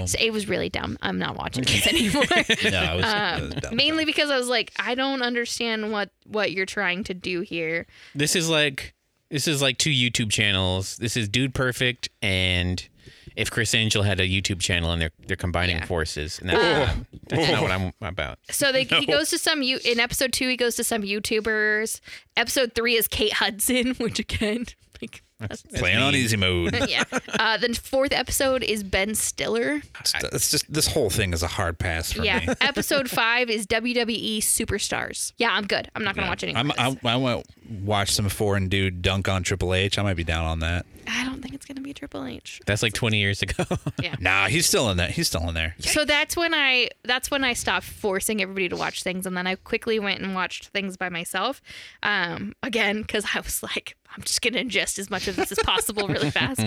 [0.07, 0.97] So it was really dumb.
[1.01, 2.23] I'm not watching this anymore.
[2.31, 3.75] no, it was, it was Um, dumb.
[3.75, 7.85] mainly because I was like, I don't understand what what you're trying to do here.
[8.13, 8.93] This is like
[9.31, 10.97] this is like two YouTube channels.
[10.97, 12.87] This is Dude Perfect and
[13.35, 15.85] if Criss Angel had a YouTube channel and they're they're combining Yeah.
[15.85, 16.39] forces.
[16.39, 16.95] And that's,
[17.27, 18.39] that's not what I'm about.
[18.51, 20.47] So they, he goes to some you in episode two.
[20.47, 21.99] He goes to some YouTubers.
[22.37, 24.65] Episode three is Kate Hudson, which again,
[25.01, 26.75] like, that's, Playing on easy mode.
[26.87, 27.03] yeah.
[27.39, 29.81] Uh, then fourth episode is Ben Stiller.
[29.99, 32.39] It's, it's just this whole thing is a hard pass for Yeah.
[32.39, 32.53] me.
[32.61, 35.33] episode five is WWE Superstars.
[35.37, 35.89] Yeah, I'm good.
[35.95, 36.55] I'm not gonna watch any.
[36.55, 36.99] I'm, more of I, this.
[37.05, 39.99] I want to watch some foreign dude dunk on Triple H.
[39.99, 40.85] I might be down on that.
[41.07, 42.59] I don't think it's gonna be Triple H.
[42.65, 43.63] That's like 20 years ago.
[44.01, 44.15] Yeah.
[44.19, 45.11] Nah, he's still in that.
[45.11, 45.75] He's still in there.
[45.79, 49.47] So that's when I that's when I stopped forcing everybody to watch things, and then
[49.47, 51.61] I quickly went and watched things by myself.
[52.03, 55.59] Um, again, because I was like, I'm just gonna ingest as much of this as
[55.59, 56.59] possible really fast.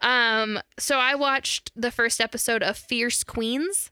[0.00, 3.90] Um, so I watched the first episode of Fierce Queens.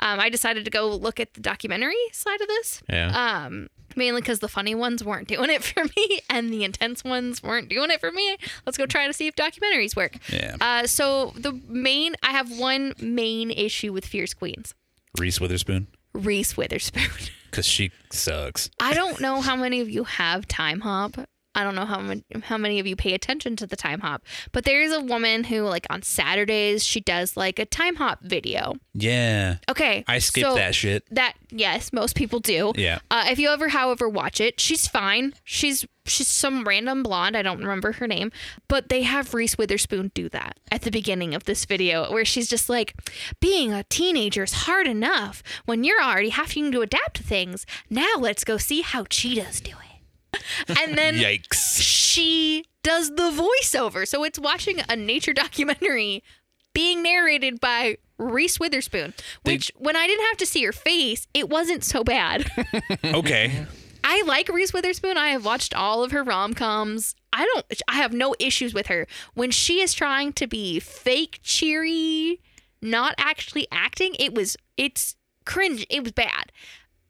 [0.00, 2.82] Um, I decided to go look at the documentary side of this.
[2.88, 3.44] yeah.
[3.46, 7.42] Um, mainly because the funny ones weren't doing it for me, and the intense ones
[7.42, 8.36] weren't doing it for me.
[8.66, 10.16] Let's go try to see if documentaries work.
[10.28, 10.56] Yeah.
[10.60, 14.74] Uh, so the main, I have one main issue with Fierce Queens.
[15.18, 17.10] Reese Witherspoon, Reese Witherspoon.
[17.50, 18.68] because she sucks.
[18.80, 21.16] I don't know how many of you have Time Hop.
[21.54, 24.22] I don't know how many, how many of you pay attention to the Time Hop,
[24.52, 28.20] but there is a woman who, like, on Saturdays, she does like a Time Hop
[28.22, 28.74] video.
[28.92, 29.56] Yeah.
[29.70, 31.04] Okay, I skipped so that shit.
[31.10, 32.72] That yes, most people do.
[32.76, 32.98] Yeah.
[33.10, 35.34] Uh, if you ever, however, watch it, she's fine.
[35.44, 37.36] She's she's some random blonde.
[37.36, 38.30] I don't remember her name,
[38.68, 42.48] but they have Reese Witherspoon do that at the beginning of this video, where she's
[42.48, 42.94] just like,
[43.40, 47.66] "Being a teenager is hard enough when you're already having to adapt to things.
[47.90, 49.93] Now let's go see how cheetahs do it."
[50.68, 51.80] And then Yikes.
[51.80, 54.06] she does the voiceover.
[54.06, 56.22] So it's watching a nature documentary
[56.72, 61.48] being narrated by Reese Witherspoon, which when I didn't have to see her face, it
[61.48, 62.50] wasn't so bad.
[63.04, 63.66] Okay.
[64.06, 65.16] I like Reese Witherspoon.
[65.16, 67.14] I have watched all of her rom coms.
[67.32, 69.06] I don't, I have no issues with her.
[69.32, 72.40] When she is trying to be fake cheery,
[72.82, 75.16] not actually acting, it was, it's
[75.46, 75.86] cringe.
[75.88, 76.52] It was bad.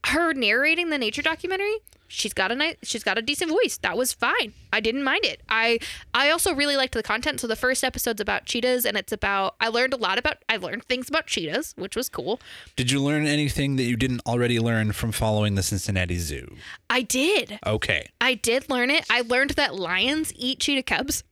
[0.06, 1.78] Her narrating the nature documentary,
[2.14, 3.78] she's got a nice, she's got a decent voice.
[3.78, 4.52] That was fine.
[4.72, 5.42] I didn't mind it.
[5.48, 5.78] I,
[6.14, 7.40] I also really liked the content.
[7.40, 9.56] So the first episode's about cheetahs, and it's about.
[9.60, 10.38] I learned a lot about.
[10.48, 12.40] I learned things about cheetahs, which was cool.
[12.76, 16.56] Did you learn anything that you didn't already learn from following the Cincinnati Zoo?
[16.88, 17.58] I did.
[17.66, 18.08] Okay.
[18.20, 19.04] I did learn it.
[19.10, 21.24] I learned that lions eat cheetah cubs.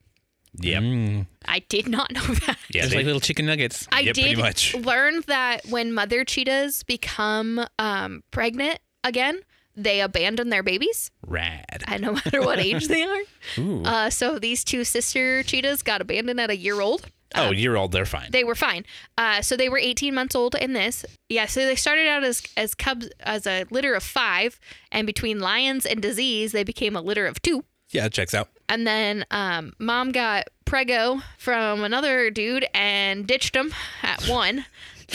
[0.60, 0.82] Yep.
[0.82, 1.26] Mm.
[1.48, 2.58] I did not know that.
[2.70, 2.84] Yeah.
[2.84, 3.88] it's like little chicken nuggets.
[3.90, 4.74] I Yeah, did much.
[4.74, 9.40] learn that when mother cheetahs become um, pregnant again,
[9.76, 11.82] they abandon their babies, rad.
[11.86, 13.20] and no matter what age they are.
[13.58, 13.82] Ooh.
[13.84, 17.06] Uh, so these two sister cheetahs got abandoned at a year old.
[17.34, 17.92] oh, you're old.
[17.92, 18.30] They're fine.
[18.30, 18.84] They were fine.
[19.16, 21.04] Uh, so they were 18 months old in this.
[21.30, 24.60] Yeah, so they started out as as cubs as a litter of five,
[24.90, 27.64] and between lions and disease, they became a litter of two.
[27.90, 28.48] yeah, it checks out.
[28.68, 34.64] And then um, mom got prego from another dude and ditched him at one.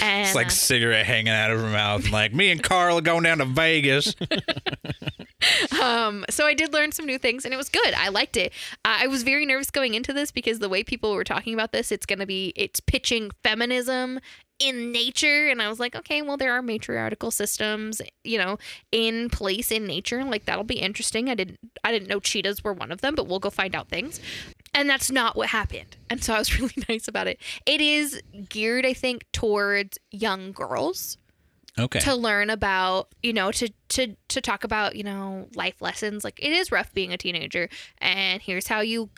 [0.02, 2.04] And It's like uh, cigarette hanging out of her mouth.
[2.04, 4.16] and like me and Carl are going down to Vegas.
[5.82, 7.94] um, so I did learn some new things, and it was good.
[7.94, 8.54] I liked it.
[8.86, 11.72] Uh, I was very nervous going into this because the way people were talking about
[11.72, 14.20] this, it's going to be it's pitching feminism
[14.60, 18.58] in nature, and I was like, okay, well, there are matriarchal systems, you know,
[18.92, 20.24] in place in nature.
[20.24, 21.30] Like that'll be interesting.
[21.30, 23.90] I didn't I didn't know cheetahs were one of them, but we'll go find out
[23.90, 24.20] things.
[24.74, 25.98] And that's not what happened.
[26.10, 27.40] And so I was really nice about it.
[27.66, 31.18] It is geared, I think, towards young girls
[31.80, 32.00] Okay.
[32.00, 36.40] to learn about you know to to to talk about you know life lessons like
[36.42, 39.12] it is rough being a teenager and here's how you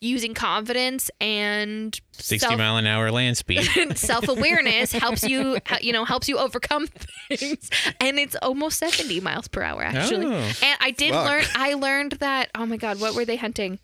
[0.00, 3.64] using confidence and 60 mile an hour land speed.
[3.96, 6.86] self awareness helps you you know helps you overcome
[7.28, 10.30] things and it's almost 70 miles per hour actually Oh.
[10.62, 11.26] and I did Fuck.
[11.26, 13.78] learn I learned that oh my god what were they hunting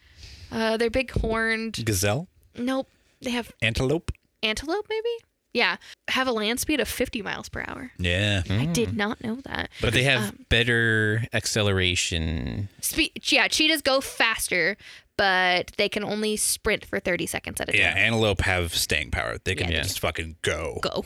[0.51, 2.89] uh they're big horned Gazelle, nope
[3.21, 4.11] they have antelope.
[4.43, 5.09] antelope maybe
[5.53, 5.77] yeah
[6.09, 8.43] have a land speed of 50 miles per hour Yeah.
[8.51, 12.69] I did not know that But they have Um, better acceleration.
[12.81, 14.77] Spe- yeah, cheetahs go faster,
[15.17, 17.81] but they can only sprint for 30 seconds at a time.
[17.81, 19.37] Yeah, antelope have staying power.
[19.45, 19.83] They can Yeah.
[19.83, 20.79] just fucking go.
[20.83, 21.05] Go.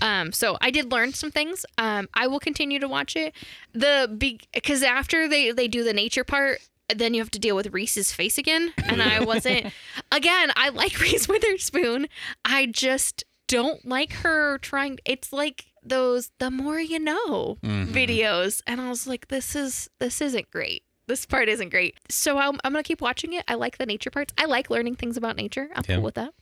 [0.00, 1.66] Um, so I did learn some things.
[1.78, 3.34] Um, I will continue to watch it.
[3.72, 4.08] The
[4.52, 6.60] because after they they do the nature part,
[6.94, 9.66] then you have to deal with Reese's face again, and I wasn't.
[10.10, 12.08] again, I like Reese Witherspoon.
[12.44, 14.98] I just don't like her trying.
[15.04, 20.20] It's like those the more you know videos, and I was like, this is this
[20.20, 20.82] isn't great.
[21.10, 21.98] This part isn't great.
[22.08, 23.44] So I'm, I'm gonna keep watching it.
[23.48, 24.32] I like the nature parts.
[24.38, 25.68] I like learning things about nature.
[25.74, 25.96] I'm Yeah.
[25.96, 26.32] cool with that.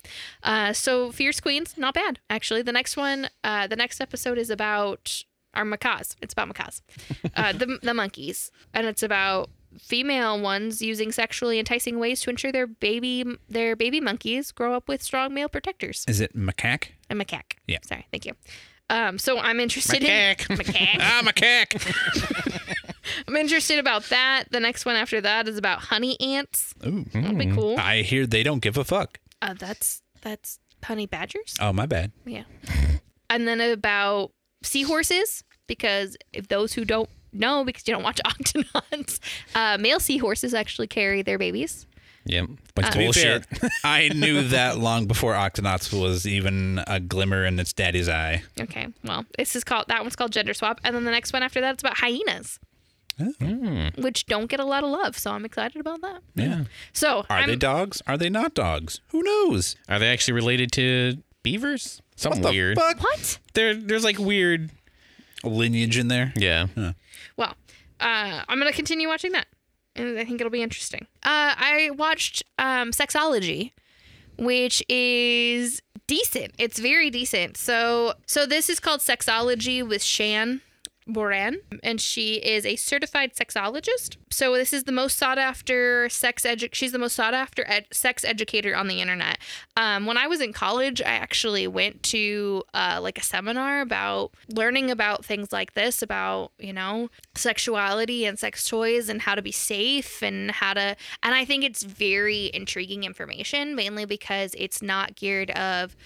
[0.42, 2.62] Uh, so Fierce Queens, not bad actually.
[2.62, 6.14] The next one, uh, the next episode is about our macaws.
[6.20, 6.82] It's about macaws,
[7.36, 9.48] uh, the the monkeys, and it's about
[9.78, 14.88] female ones using sexually enticing ways to ensure their baby their baby monkeys grow up
[14.88, 16.04] with strong male protectors.
[16.06, 16.88] Is it macaque?
[17.10, 17.56] A macaque.
[17.66, 17.78] Yeah.
[17.84, 18.06] Sorry.
[18.10, 18.34] Thank you.
[18.90, 20.48] Um, so I'm interested Macaque.
[20.50, 20.96] in macaque.
[21.00, 22.64] Ah, macaque.
[23.26, 24.44] I'm interested about that.
[24.50, 26.74] The next one after that is about honey ants.
[26.86, 27.04] Ooh.
[27.12, 27.76] That'd be cool.
[27.78, 29.18] I hear they don't give a fuck.
[29.40, 31.54] Uh, that's that's honey badgers.
[31.60, 32.12] Oh, my bad.
[32.24, 32.44] Yeah.
[33.30, 34.32] And then about
[34.62, 39.20] seahorses, because if those who don't know, because you don't watch Octonauts,
[39.54, 41.86] uh, male seahorses actually carry their babies.
[42.24, 42.46] Yep.
[42.74, 43.72] Bunch of To be fair, bullshit.
[43.84, 48.42] I knew that long before Octonauts was even a glimmer in its daddy's eye.
[48.60, 51.42] Okay, well, this is called that one's called Gender Swap, and then the next one
[51.42, 52.58] after that it's about hyenas,
[53.96, 55.18] which don't get a lot of love.
[55.18, 56.22] So I'm excited about that.
[56.34, 56.64] Yeah.
[56.92, 58.02] So Are I'm, they dogs?
[58.06, 59.00] Are they not dogs?
[59.08, 59.76] Who knows?
[59.88, 62.00] Are they actually related to beavers?
[62.16, 62.78] Something What the weird.
[62.78, 63.00] fuck?
[63.02, 63.38] what?
[63.54, 64.70] There, there's like weird.
[65.44, 66.32] Lineage in there?
[66.36, 66.66] Yeah.
[67.36, 67.54] Well,
[68.00, 69.46] uh, I'm gonna continue watching that,
[69.94, 71.06] and I think it'll be interesting.
[71.22, 73.70] Uh, I watched um, Sexology,
[74.36, 76.54] which is decent.
[76.58, 77.56] It's very decent.
[77.56, 80.60] So, so this is called Sexology with Shan
[81.08, 84.16] Boodram, and she is a certified sexologist.
[84.30, 87.86] So this is the most sought after sex edu- She's the most sought after ed-
[87.92, 89.38] sex educator on the internet.
[89.76, 94.32] Um, when I was in college, I actually went to uh, like a seminar about
[94.48, 99.42] learning about things like this, about you know sexuality and sex toys and how to
[99.42, 100.96] be safe and how to.
[101.22, 105.96] And I think it's very intriguing information, mainly because it's not geared of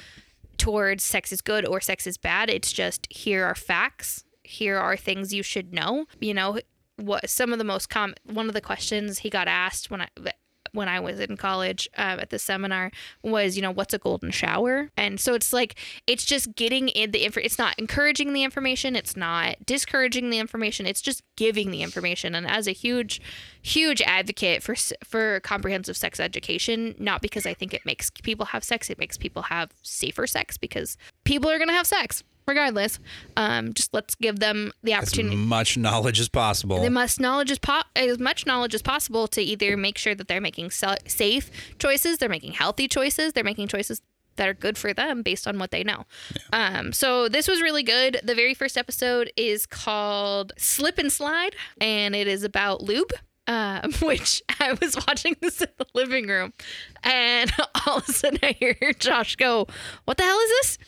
[0.59, 2.48] towards sex is good or sex is bad.
[2.48, 4.24] It's just here are facts.
[4.53, 6.07] Here are things you should know.
[6.20, 6.59] You know
[6.96, 10.09] what some of the most common one of the questions he got asked when I
[10.72, 12.90] when I was in college um, at the seminar
[13.22, 14.90] was, you know, what's a golden shower?
[14.96, 15.76] And so it's like
[16.07, 17.40] it's just getting in the info.
[17.42, 18.96] It's not encouraging the information.
[18.96, 20.86] It's not discouraging the information.
[20.86, 22.34] It's just giving the information.
[22.34, 23.20] And as a huge,
[23.61, 24.74] huge advocate for
[25.05, 29.18] for comprehensive sex education, not because I think it makes people have sex, it makes
[29.18, 32.99] people have safer sex because people are gonna have sex regardless.
[33.36, 35.36] Um, just let's give them the opportunity.
[35.36, 36.80] As much knowledge as possible.
[36.80, 40.28] They must knowledge as po- as much knowledge as possible to either make sure that
[40.28, 44.03] they're making sa- safe choices, they're making healthy choices, they're making choices
[44.36, 46.07] that are good for them based on what they know.
[46.53, 48.20] Um, so this was really good.
[48.24, 53.12] The very first episode is called Slip and Slide, and it is about lube.
[53.49, 56.53] Um, which I was watching this in the living room,
[57.03, 57.53] and
[57.86, 59.66] all of a sudden I hear Josh go,
[60.05, 60.78] "What the hell is this?"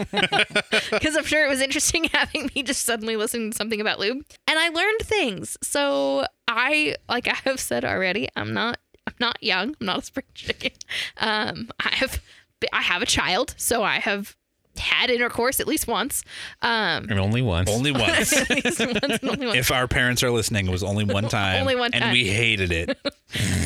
[0.90, 4.24] because I'm sure it was interesting having me just suddenly listen to something about lube,
[4.46, 5.58] and I learned things.
[5.62, 9.76] So I, like I have said already, I'm not, I'm not young.
[9.80, 10.72] I'm not a spring chicken.
[11.18, 12.22] Um, I have,
[12.72, 14.34] I have a child, so I have
[14.78, 16.22] had intercourse at least once.
[16.62, 17.70] Um, And only once.
[17.70, 18.32] only once.
[18.32, 19.58] once and only once.
[19.58, 21.60] if our parents are listening, it was only one time.
[21.60, 22.02] Only one time.
[22.02, 22.98] And we hated it.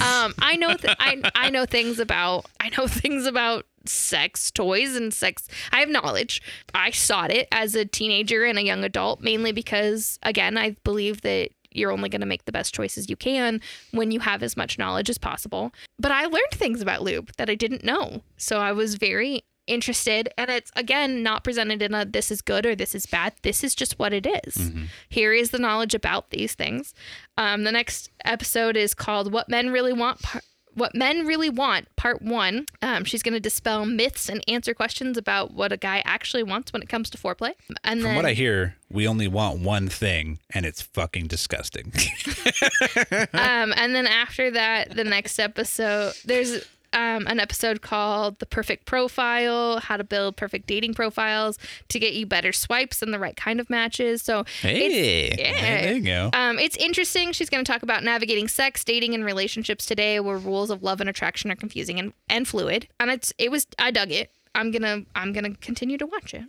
[0.01, 4.97] Um, I know, th- I, I know things about, I know things about sex toys
[4.97, 5.47] and sex.
[5.71, 6.41] I have knowledge.
[6.75, 11.21] I sought it as a teenager and a young adult, mainly because, again, I believe
[11.21, 13.61] that you're only going to make the best choices you can
[13.93, 15.73] when you have as much knowledge as possible.
[15.99, 18.23] But I learned things about lube that I didn't know.
[18.39, 20.29] So I was very interested.
[20.37, 23.35] And it's, again, not presented in a this is good or this is bad.
[23.43, 24.71] This is just what it is.
[25.09, 26.95] Here is the knowledge about these things.
[27.39, 30.21] Um, the next episode is called What Men Really Want.
[30.23, 30.43] Par-
[30.75, 32.67] what Men Really Want, Part One.
[32.83, 36.73] Um, she's going to dispel myths and answer questions about what a guy actually wants
[36.73, 37.53] when it comes to foreplay.
[37.85, 41.93] And From then, what I hear, we only want one thing, and it's fucking disgusting.
[43.33, 48.85] um, and then after that, the next episode, there's um, an episode called The Perfect
[48.87, 53.37] Profile How to Build Perfect Dating Profiles to Get You Better Swipes and the Right
[53.37, 54.23] Kind of Matches.
[54.23, 55.27] So, Hey.
[55.29, 55.81] it's, yeah.
[55.83, 56.31] There you go.
[56.33, 57.33] Um, it's interesting.
[57.33, 61.01] She's going to talk about navigating sex, dating, and relationships today, where rules of love
[61.01, 62.89] and attraction are confusing and, and fluid.
[62.99, 64.31] And it's it was I dug it.
[64.55, 66.43] I'm gonna I'm gonna continue to watch it.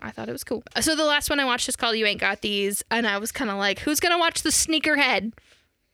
[0.00, 0.62] I thought it was cool.
[0.80, 3.32] So the last one I watched is called You Ain't Got These, and I was
[3.32, 5.32] kind of like, who's gonna watch the Sneakerhead?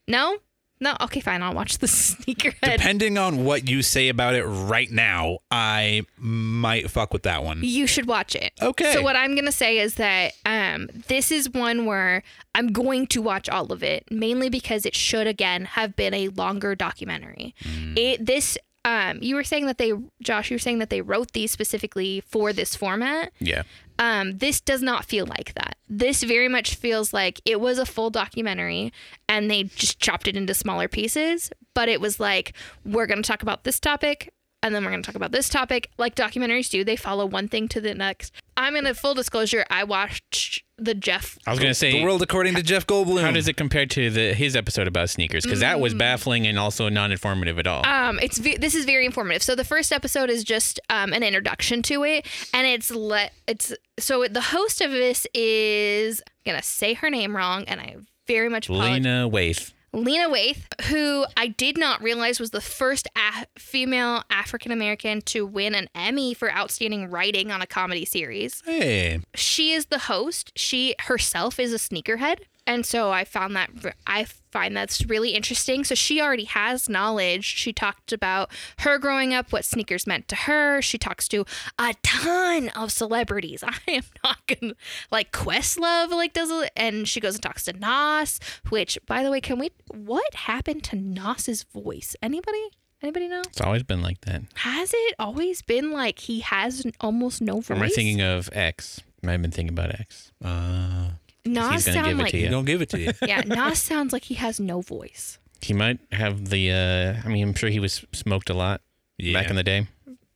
[0.09, 0.39] No,
[0.81, 0.97] no.
[1.01, 1.43] Okay, fine.
[1.43, 2.79] I'll watch the Sneakerhead.
[2.79, 7.61] Depending on what you say about it right now, I might fuck with that one.
[7.63, 8.53] you should watch it.
[8.61, 8.93] Okay.
[8.93, 12.23] So what I'm gonna say is that um, this is one where
[12.55, 16.29] I'm going to watch all of it, mainly because it should again have been a
[16.29, 17.55] longer documentary.
[17.97, 21.33] It this um, you were saying that they, Josh, you were saying that they wrote
[21.33, 23.31] these specifically for this format.
[23.39, 23.65] Yeah.
[24.01, 25.77] Um, this does not feel like that.
[25.87, 28.95] This very much feels like it was a full documentary
[29.29, 31.51] and they just chopped it into smaller pieces.
[31.75, 34.33] But it was like, we're going to talk about this topic
[34.63, 35.91] and then we're going to talk about this topic.
[35.99, 38.33] Like documentaries do, they follow one thing to the next.
[38.61, 41.39] I'm in a full disclosure, I watched the Jeff.
[41.47, 41.93] I was gonna say.
[41.93, 43.21] The world according to Jeff Goldblum.
[43.23, 45.45] How does it compare to the his episode about sneakers?
[45.45, 45.81] Because that Mm.
[45.81, 47.85] was baffling and also non-informative at all.
[47.87, 49.43] Um, it's ve- this is very informative.
[49.43, 53.73] So the first episode is just um, an introduction to it, and it's let it's
[53.99, 57.97] so the host of this is I'm gonna say her name wrong, and I
[58.27, 58.93] very much apologize.
[59.05, 59.73] Lena Waithe.
[59.93, 65.45] Lena Waithe, who I did not realize was the first a- female African American to
[65.45, 68.63] win an Emmy for outstanding writing on a comedy series.
[68.65, 70.53] Hey, She is the host.
[70.57, 72.41] She herself is a sneakerhead.
[72.67, 73.71] And so I found that
[74.07, 75.85] I find that's really interesting.
[75.85, 77.45] So she already has knowledge.
[77.45, 78.51] She talked about
[78.81, 80.83] her growing up, what sneakers meant to her.
[80.83, 81.45] She talks to
[81.79, 83.65] a ton of celebrities.
[83.67, 84.75] I am not gonna
[85.11, 88.41] like Questlove like does it, and she goes and talks to Nas.
[88.69, 89.71] Which, by the way, can we?
[89.89, 92.15] What happened to Nas's voice?
[92.23, 92.69] Anybody?
[93.03, 93.41] Anybody know?
[93.49, 94.43] It's always been like that.
[94.57, 97.71] Has it always been like he has almost no voice?
[97.71, 99.01] Am I thinking of X?
[99.27, 100.33] I've been thinking about X.
[100.45, 101.11] Uh,
[101.45, 102.45] Nas he's gonna sound give it like to you.
[102.45, 103.13] he don't give it to you.
[103.27, 105.39] yeah, Nas sounds like he has no voice.
[105.63, 106.71] He might have the.
[106.73, 108.81] Uh, I mean, I'm sure he was smoked a lot
[109.19, 109.39] Yeah.
[109.41, 109.87] back in the day.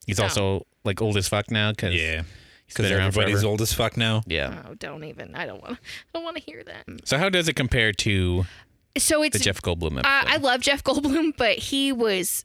[0.06, 0.24] He's Oh.
[0.24, 2.22] also like old as fuck now because yeah.
[2.66, 3.46] he's been around everybody's forever.
[3.48, 4.22] old as fuck now.
[4.26, 4.62] Yeah.
[4.68, 5.34] Oh, don't even.
[5.34, 5.74] I don't want.
[5.78, 5.78] I
[6.12, 6.84] don't want to hear that.
[7.06, 8.44] So how does it compare to
[8.98, 9.42] So it's the.
[9.44, 10.06] Jeff Goldblum episode?
[10.06, 12.44] Uh, I love Jeff Goldblum, but he was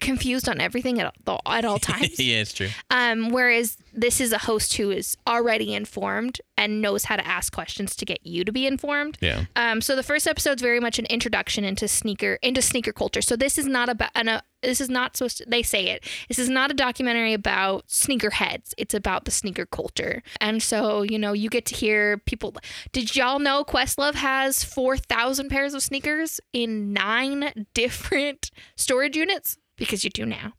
[0.00, 2.18] confused on everything at all, at all times.
[2.18, 2.68] yeah, it's true.
[2.90, 7.52] Um, whereas this is a host who is already informed and knows how to ask
[7.52, 9.18] questions to get you to be informed.
[9.20, 9.44] Yeah.
[9.56, 13.22] Um, so the first episode is very much an introduction into sneaker into sneaker culture.
[13.22, 15.44] So this is not about an, uh, this is not supposed to.
[15.46, 16.04] They say it.
[16.28, 18.72] This is not a documentary about sneakerheads.
[18.78, 20.22] It's about the sneaker culture.
[20.40, 22.54] And so you know you get to hear people.
[22.92, 29.58] Did y'all know Questlove has four thousand pairs of sneakers in nine different storage units?
[29.76, 30.52] Because you do now.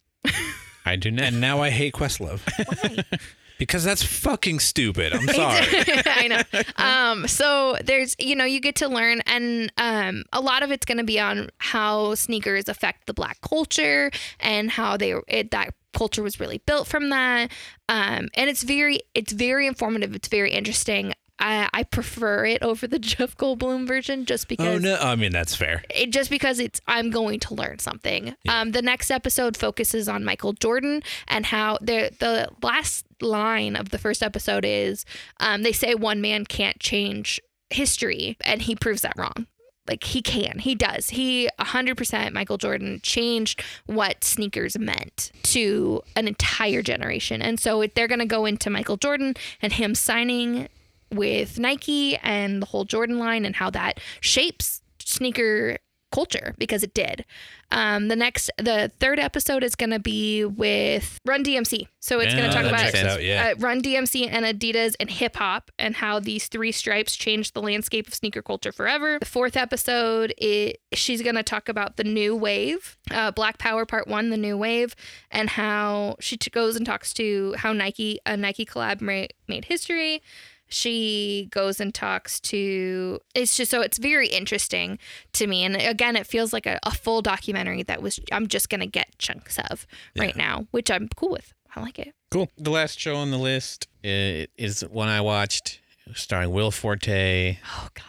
[0.84, 1.24] I do now.
[1.24, 2.40] And now I hate Questlove
[2.82, 3.18] Why?
[3.58, 5.12] because that's fucking stupid.
[5.12, 5.66] I'm sorry.
[6.06, 6.62] I know.
[6.76, 10.86] Um, so there's, you know, you get to learn, and um, a lot of it's
[10.86, 14.10] going to be on how sneakers affect the black culture
[14.40, 17.50] and how they it, that culture was really built from that.
[17.88, 20.14] Um, and it's very, it's very informative.
[20.14, 21.12] It's very interesting.
[21.38, 25.32] I, I prefer it over the Jeff Goldblum version just because oh no, I mean
[25.32, 25.82] that's fair.
[25.94, 28.34] it just because it's I'm going to learn something.
[28.48, 33.90] Um, the next episode focuses on Michael Jordan and how the the last line of
[33.90, 35.04] the first episode is
[35.40, 39.46] um, they say one man can't change history, and he proves that wrong.
[39.86, 41.10] Like he can, he does.
[41.10, 47.94] He 100% Michael Jordan changed what sneakers meant to an entire generation, and so it,
[47.94, 50.68] they're going to go into Michael Jordan and him signing
[51.12, 55.78] with Nike and the whole Jordan line and how that shapes sneaker
[56.10, 57.24] culture because it did.
[57.70, 61.86] Um, the next, the third episode is going to be with Run DMC.
[62.00, 63.52] So it's going to talk about out, yeah.
[63.52, 67.60] uh, Run DMC and Adidas and hip hop and how these three stripes changed the
[67.60, 69.18] landscape of sneaker culture forever.
[69.18, 73.84] The fourth episode, it, she's going to talk about the new wave, uh, Black Power
[73.84, 74.96] Part One, the new wave,
[75.30, 79.66] and how she t- goes and talks to how Nike, a Nike collab ma- made
[79.66, 80.22] history.
[80.68, 83.20] She goes and talks to.
[83.34, 84.98] It's just so it's very interesting
[85.34, 88.20] to me, and again, it feels like a, a full documentary that was.
[88.32, 89.86] I'm just gonna get chunks of
[90.18, 91.52] right now, which I'm cool with.
[91.74, 92.14] I like it.
[92.30, 92.50] Cool.
[92.58, 95.80] The last show on the list uh, is one I watched,
[96.14, 98.04] starring Will Forte Oh God.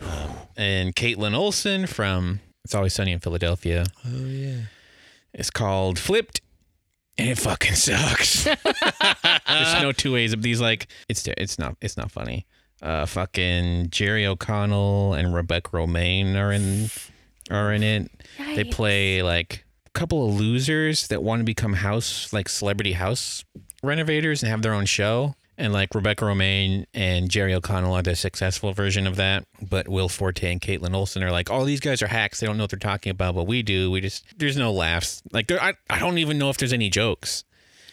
[0.00, 3.84] Um, and Kaitlin Olson from It's Always Sunny in Philadelphia.
[4.04, 4.62] Oh yeah.
[5.32, 6.40] It's called Flipped,
[7.18, 8.44] and it fucking sucks.
[8.44, 10.60] There's no two ways of these.
[10.60, 12.46] Like it's it's not it's not funny.
[12.82, 16.90] Uh, fucking Jerry O'Connell and Rebecca Romijn are in
[17.50, 18.10] are in it.
[18.54, 23.44] They play like a couple of losers that want to become house like celebrity house
[23.82, 25.34] renovators and have their own show.
[25.58, 29.46] And like Rebecca Romijn and Jerry O'Connell are the successful version of that.
[29.62, 32.40] But Will Forte and Kaitlin Olson are like, all these guys are hacks.
[32.40, 33.90] They don't know what they're talking about, but we do.
[33.90, 35.22] We just, there's no laughs.
[35.32, 37.44] Like, there, I, I don't even know if there's any jokes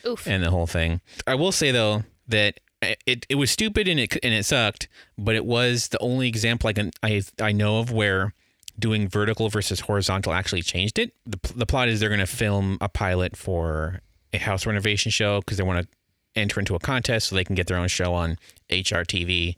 [0.06, 0.28] Oof.
[0.28, 1.02] and the whole thing.
[1.26, 2.60] I will say though that
[3.06, 4.88] it it was stupid and it and it sucked,
[5.18, 8.34] but it was the only example I can I I know of where
[8.78, 11.14] doing vertical versus horizontal actually changed it.
[11.26, 14.02] The the plot is they're going to film a pilot for
[14.34, 15.88] a house renovation show because they want to
[16.36, 18.38] enter into a contest so they can get their own show on
[18.70, 19.56] HRTV,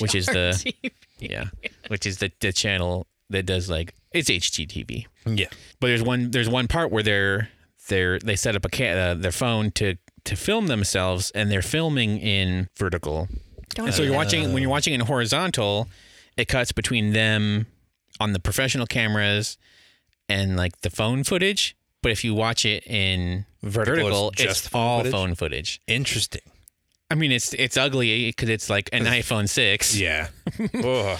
[0.00, 0.72] which is the
[1.18, 1.46] yeah,
[1.88, 5.06] which is the the channel that does like it's HGTV.
[5.26, 5.46] Yeah.
[5.80, 7.48] But there's one there's one part where they're
[7.88, 11.62] they're they set up a ca- uh, their phone to to film themselves and they're
[11.62, 13.28] filming in vertical.
[13.74, 15.88] Don't And so do you're watching when you're watching in horizontal,
[16.36, 17.66] it cuts between them
[18.18, 19.58] on the professional cameras
[20.28, 21.75] and like the phone footage.
[22.06, 25.12] But if you watch it in Vertical, it's just it's phone all footage?
[25.12, 25.80] phone footage.
[25.88, 26.42] Interesting.
[27.10, 29.96] I mean, it's it's ugly because it's like an iPhone six.
[29.98, 30.28] Yeah.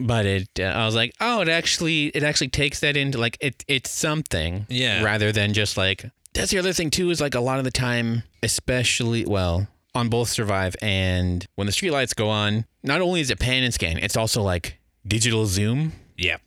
[0.00, 3.36] But it uh, i was like oh it actually it actually takes that into like
[3.40, 5.04] it it's something Yeah.
[5.04, 7.70] rather than just like that's the other thing too is like a lot of the
[7.70, 13.30] time especially well on both survive and when the streetlights go on not only is
[13.30, 16.38] it pan and scan it's also like digital zoom Yeah.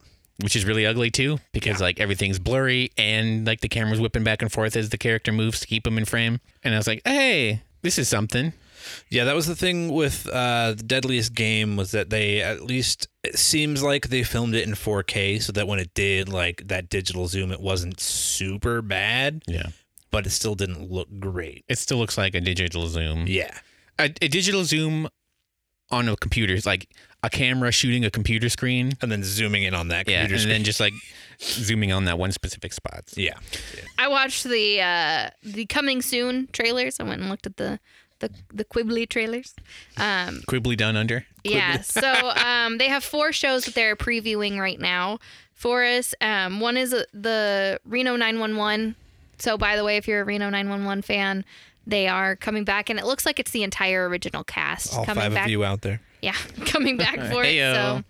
[0.41, 4.41] Which is really ugly too because like everything's blurry and like the camera's whipping back
[4.41, 7.01] and forth as the character moves to keep them in frame and i was like
[7.05, 8.53] hey this is something
[9.09, 13.07] Yeah, that was the thing with uh, the Deadliest Game was that they at least
[13.23, 16.87] it seems like they filmed it in 4K so that when it did like that
[16.87, 19.67] digital zoom, it wasn't super bad, Yeah.
[20.09, 21.65] but it still didn't look great.
[21.67, 23.25] It still looks like a digital zoom.
[23.27, 23.51] Yeah,
[23.99, 25.09] A, a digital zoom
[25.91, 26.87] on a computer is like
[27.23, 28.93] a camera shooting a computer screen.
[29.01, 30.49] and then zooming in on that Yeah, and screen.
[30.49, 30.93] then just like
[31.41, 33.05] zooming on that one specific spot.
[33.15, 33.33] yeah,
[33.97, 36.99] I watched the uh, the coming soon trailers.
[36.99, 37.79] I went and looked at the
[38.19, 39.53] the the Quibbly trailers.
[39.97, 41.25] Um, Quibbly down under.
[41.43, 45.19] yeah, so um, they have four shows that they're previewing right now
[45.53, 46.13] for us.
[46.21, 48.95] Um, one is uh, the Reno 911.
[49.39, 51.45] So, by the way, if you're a Reno 911 fan,
[51.85, 55.21] they are coming back, and it looks like it's the entire original cast all coming
[55.23, 55.45] five back.
[55.45, 56.01] of you out there.
[56.21, 57.53] Yeah, coming back for it.
[57.55, 57.73] Heyo.
[57.73, 58.03] So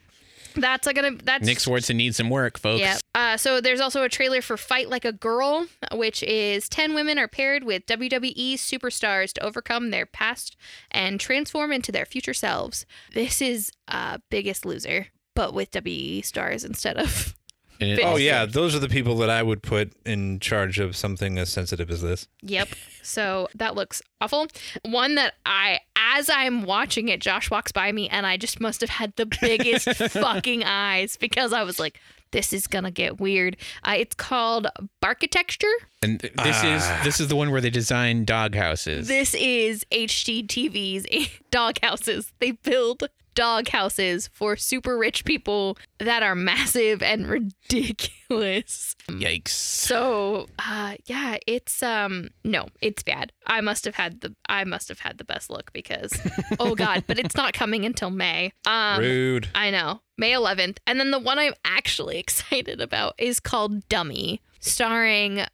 [0.55, 2.79] that's gonna that's Nick Swardson needs some work, folks.
[2.79, 2.97] yeah.
[3.13, 7.17] Uh, so there's also a trailer for Fight Like a Girl, which is 10 women
[7.17, 10.55] are paired with WWE superstars to overcome their past
[10.91, 12.85] and transform into their future selves.
[13.13, 17.35] This is uh, Biggest Loser, but with WWE stars instead of.
[17.79, 20.95] And it Oh, yeah, those are the people that I would put in charge of
[20.95, 22.27] something as sensitive as this.
[22.41, 22.69] Yep.
[23.03, 24.47] So that looks awful.
[24.83, 28.81] One that I, as I'm watching it, Josh walks by me and I just must
[28.81, 31.99] have had the biggest fucking eyes because I was like,
[32.31, 33.55] this is gonna get weird.
[33.85, 34.67] Uh, it's called
[35.01, 35.71] Barkitecture.
[36.03, 36.97] And th- this Ah.
[36.99, 39.07] is this is the one where they design dog houses.
[39.07, 41.05] This is HGTV's
[41.51, 42.33] dog houses.
[42.39, 43.07] They build
[43.37, 48.95] dog houses for super rich people that are massive and ridiculous.
[49.07, 49.49] Yikes.
[49.49, 53.31] So, uh, yeah, it's um no, it's bad.
[53.45, 56.11] I must have had the I must have had the best look because
[56.59, 58.51] oh god, but it's not coming until May.
[58.65, 59.49] Um Rude.
[59.53, 60.01] I know.
[60.17, 60.77] May 11th.
[60.87, 65.45] And then the one I'm actually excited about is called Dummy, starring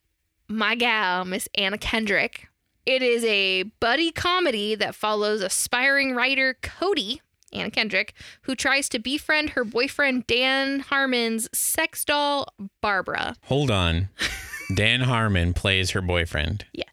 [0.48, 2.48] my gal, Miss Anna Kendrick.
[2.86, 7.22] It is a buddy comedy that follows aspiring writer Cody,
[7.54, 12.48] Anna Kendrick, who tries to befriend her boyfriend Dan Harmon's sex doll,
[12.82, 13.36] Barbara.
[13.46, 14.10] Hold on.
[14.76, 16.66] Dan Harmon plays her boyfriend.
[16.74, 16.88] Yes.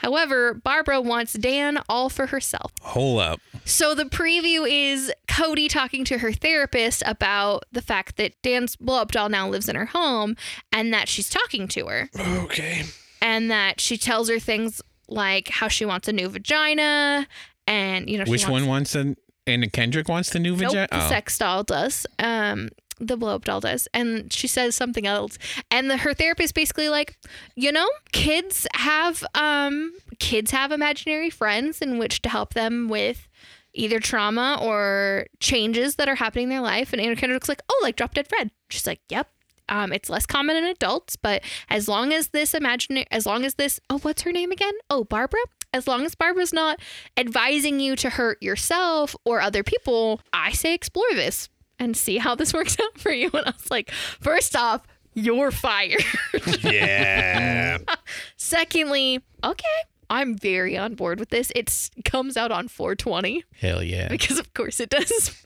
[0.00, 2.70] However, Barbara wants Dan all for herself.
[2.82, 3.40] Hold up.
[3.64, 9.00] So the preview is Cody talking to her therapist about the fact that Dan's blow
[9.00, 10.36] up doll now lives in her home
[10.70, 12.82] and that she's talking to her Okay.
[13.22, 17.26] and that she tells her things like how she wants a new vagina
[17.66, 19.16] and you know she Which wants, one wants the
[19.46, 20.88] and Kendrick wants the new Nope, vagina?
[20.90, 22.06] the sex doll does.
[22.18, 25.38] Um, the blow up doll does, and she says something else.
[25.70, 27.18] And the, her therapist basically like,
[27.54, 33.28] you know, kids have um, kids have imaginary friends in which to help them with
[33.74, 36.92] either trauma or changes that are happening in their life.
[36.94, 38.50] And Anna Kendrick's like, oh, like Drop Dead Fred.
[38.70, 39.28] She's like, yep.
[39.68, 43.54] Um, it's less common in adults, but as long as this imaginary, as long as
[43.56, 44.72] this, oh, what's her name again?
[44.88, 45.40] Oh, Barbara.
[45.76, 46.80] As long as Barbara's not
[47.18, 52.34] advising you to hurt yourself or other people, I say explore this and see how
[52.34, 53.28] this works out for you.
[53.34, 54.80] And I was like, first off,
[55.12, 56.02] you're fired.
[56.62, 57.78] Yeah.
[58.38, 59.64] Secondly, okay,
[60.08, 61.52] I'm very on board with this.
[61.54, 64.08] It comes out on 420 Hell yeah.
[64.08, 65.42] because, of course, it does.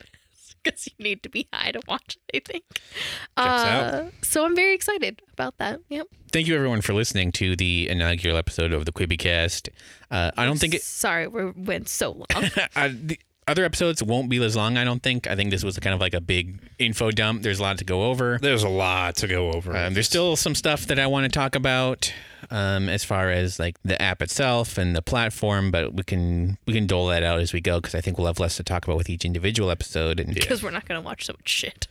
[0.64, 2.64] Because you need to be high to watch it, I think.
[3.36, 4.12] out.
[4.22, 5.80] So I'm very excited about that.
[5.88, 6.06] Yep.
[6.32, 9.70] Thank you everyone for listening to the inaugural episode of the Quibicast.
[10.10, 10.82] Uh, I don't think it.
[10.82, 12.50] Sorry, we went so long.
[12.76, 13.18] I, the
[13.50, 14.76] other episodes won't be as long.
[14.78, 15.26] I don't think.
[15.26, 17.42] I think this was kind of like a big info dump.
[17.42, 18.38] There's a lot to go over.
[18.40, 19.76] There's a lot to go over.
[19.76, 22.12] Um, there's still some stuff that I want to talk about
[22.50, 26.72] um, as far as like the app itself and the platform, but we can we
[26.72, 28.84] can dole that out as we go because I think we'll have less to talk
[28.84, 30.20] about with each individual episode.
[30.20, 31.88] And yeah, Because we're not going to watch so much shit.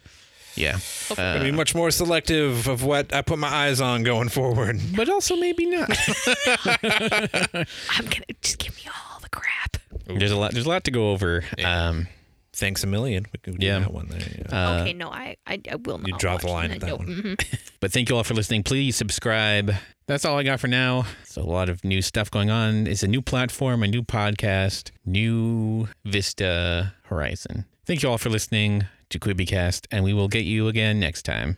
[1.16, 4.80] Gonna be much more selective of what I put my eyes on going forward.
[4.95, 5.89] but also maybe not.
[6.84, 9.78] I'm going to just give me all the crap.
[10.18, 10.51] There's a lot.
[10.53, 11.43] There's a lot to go over.
[11.64, 12.07] Um,
[12.51, 13.26] Thanks a million.
[13.32, 13.80] We could do Yeah.
[13.80, 14.20] that one there.
[14.20, 14.70] Yeah.
[14.78, 16.07] uh, okay, no, I, I, I will not.
[16.07, 16.76] you draw the line that.
[16.78, 16.99] at that Nope.
[16.99, 17.07] one.
[17.07, 17.60] Mhm.
[17.80, 18.64] But thank you all for listening.
[18.64, 19.72] Please subscribe.
[20.07, 21.05] That's all I got for now.
[21.24, 22.88] So a lot of new stuff going on.
[22.88, 27.66] It's a new platform, a new podcast, new Vista Horizon.
[27.86, 31.57] Thank you all for listening to Quibicast, and we will get you again next time.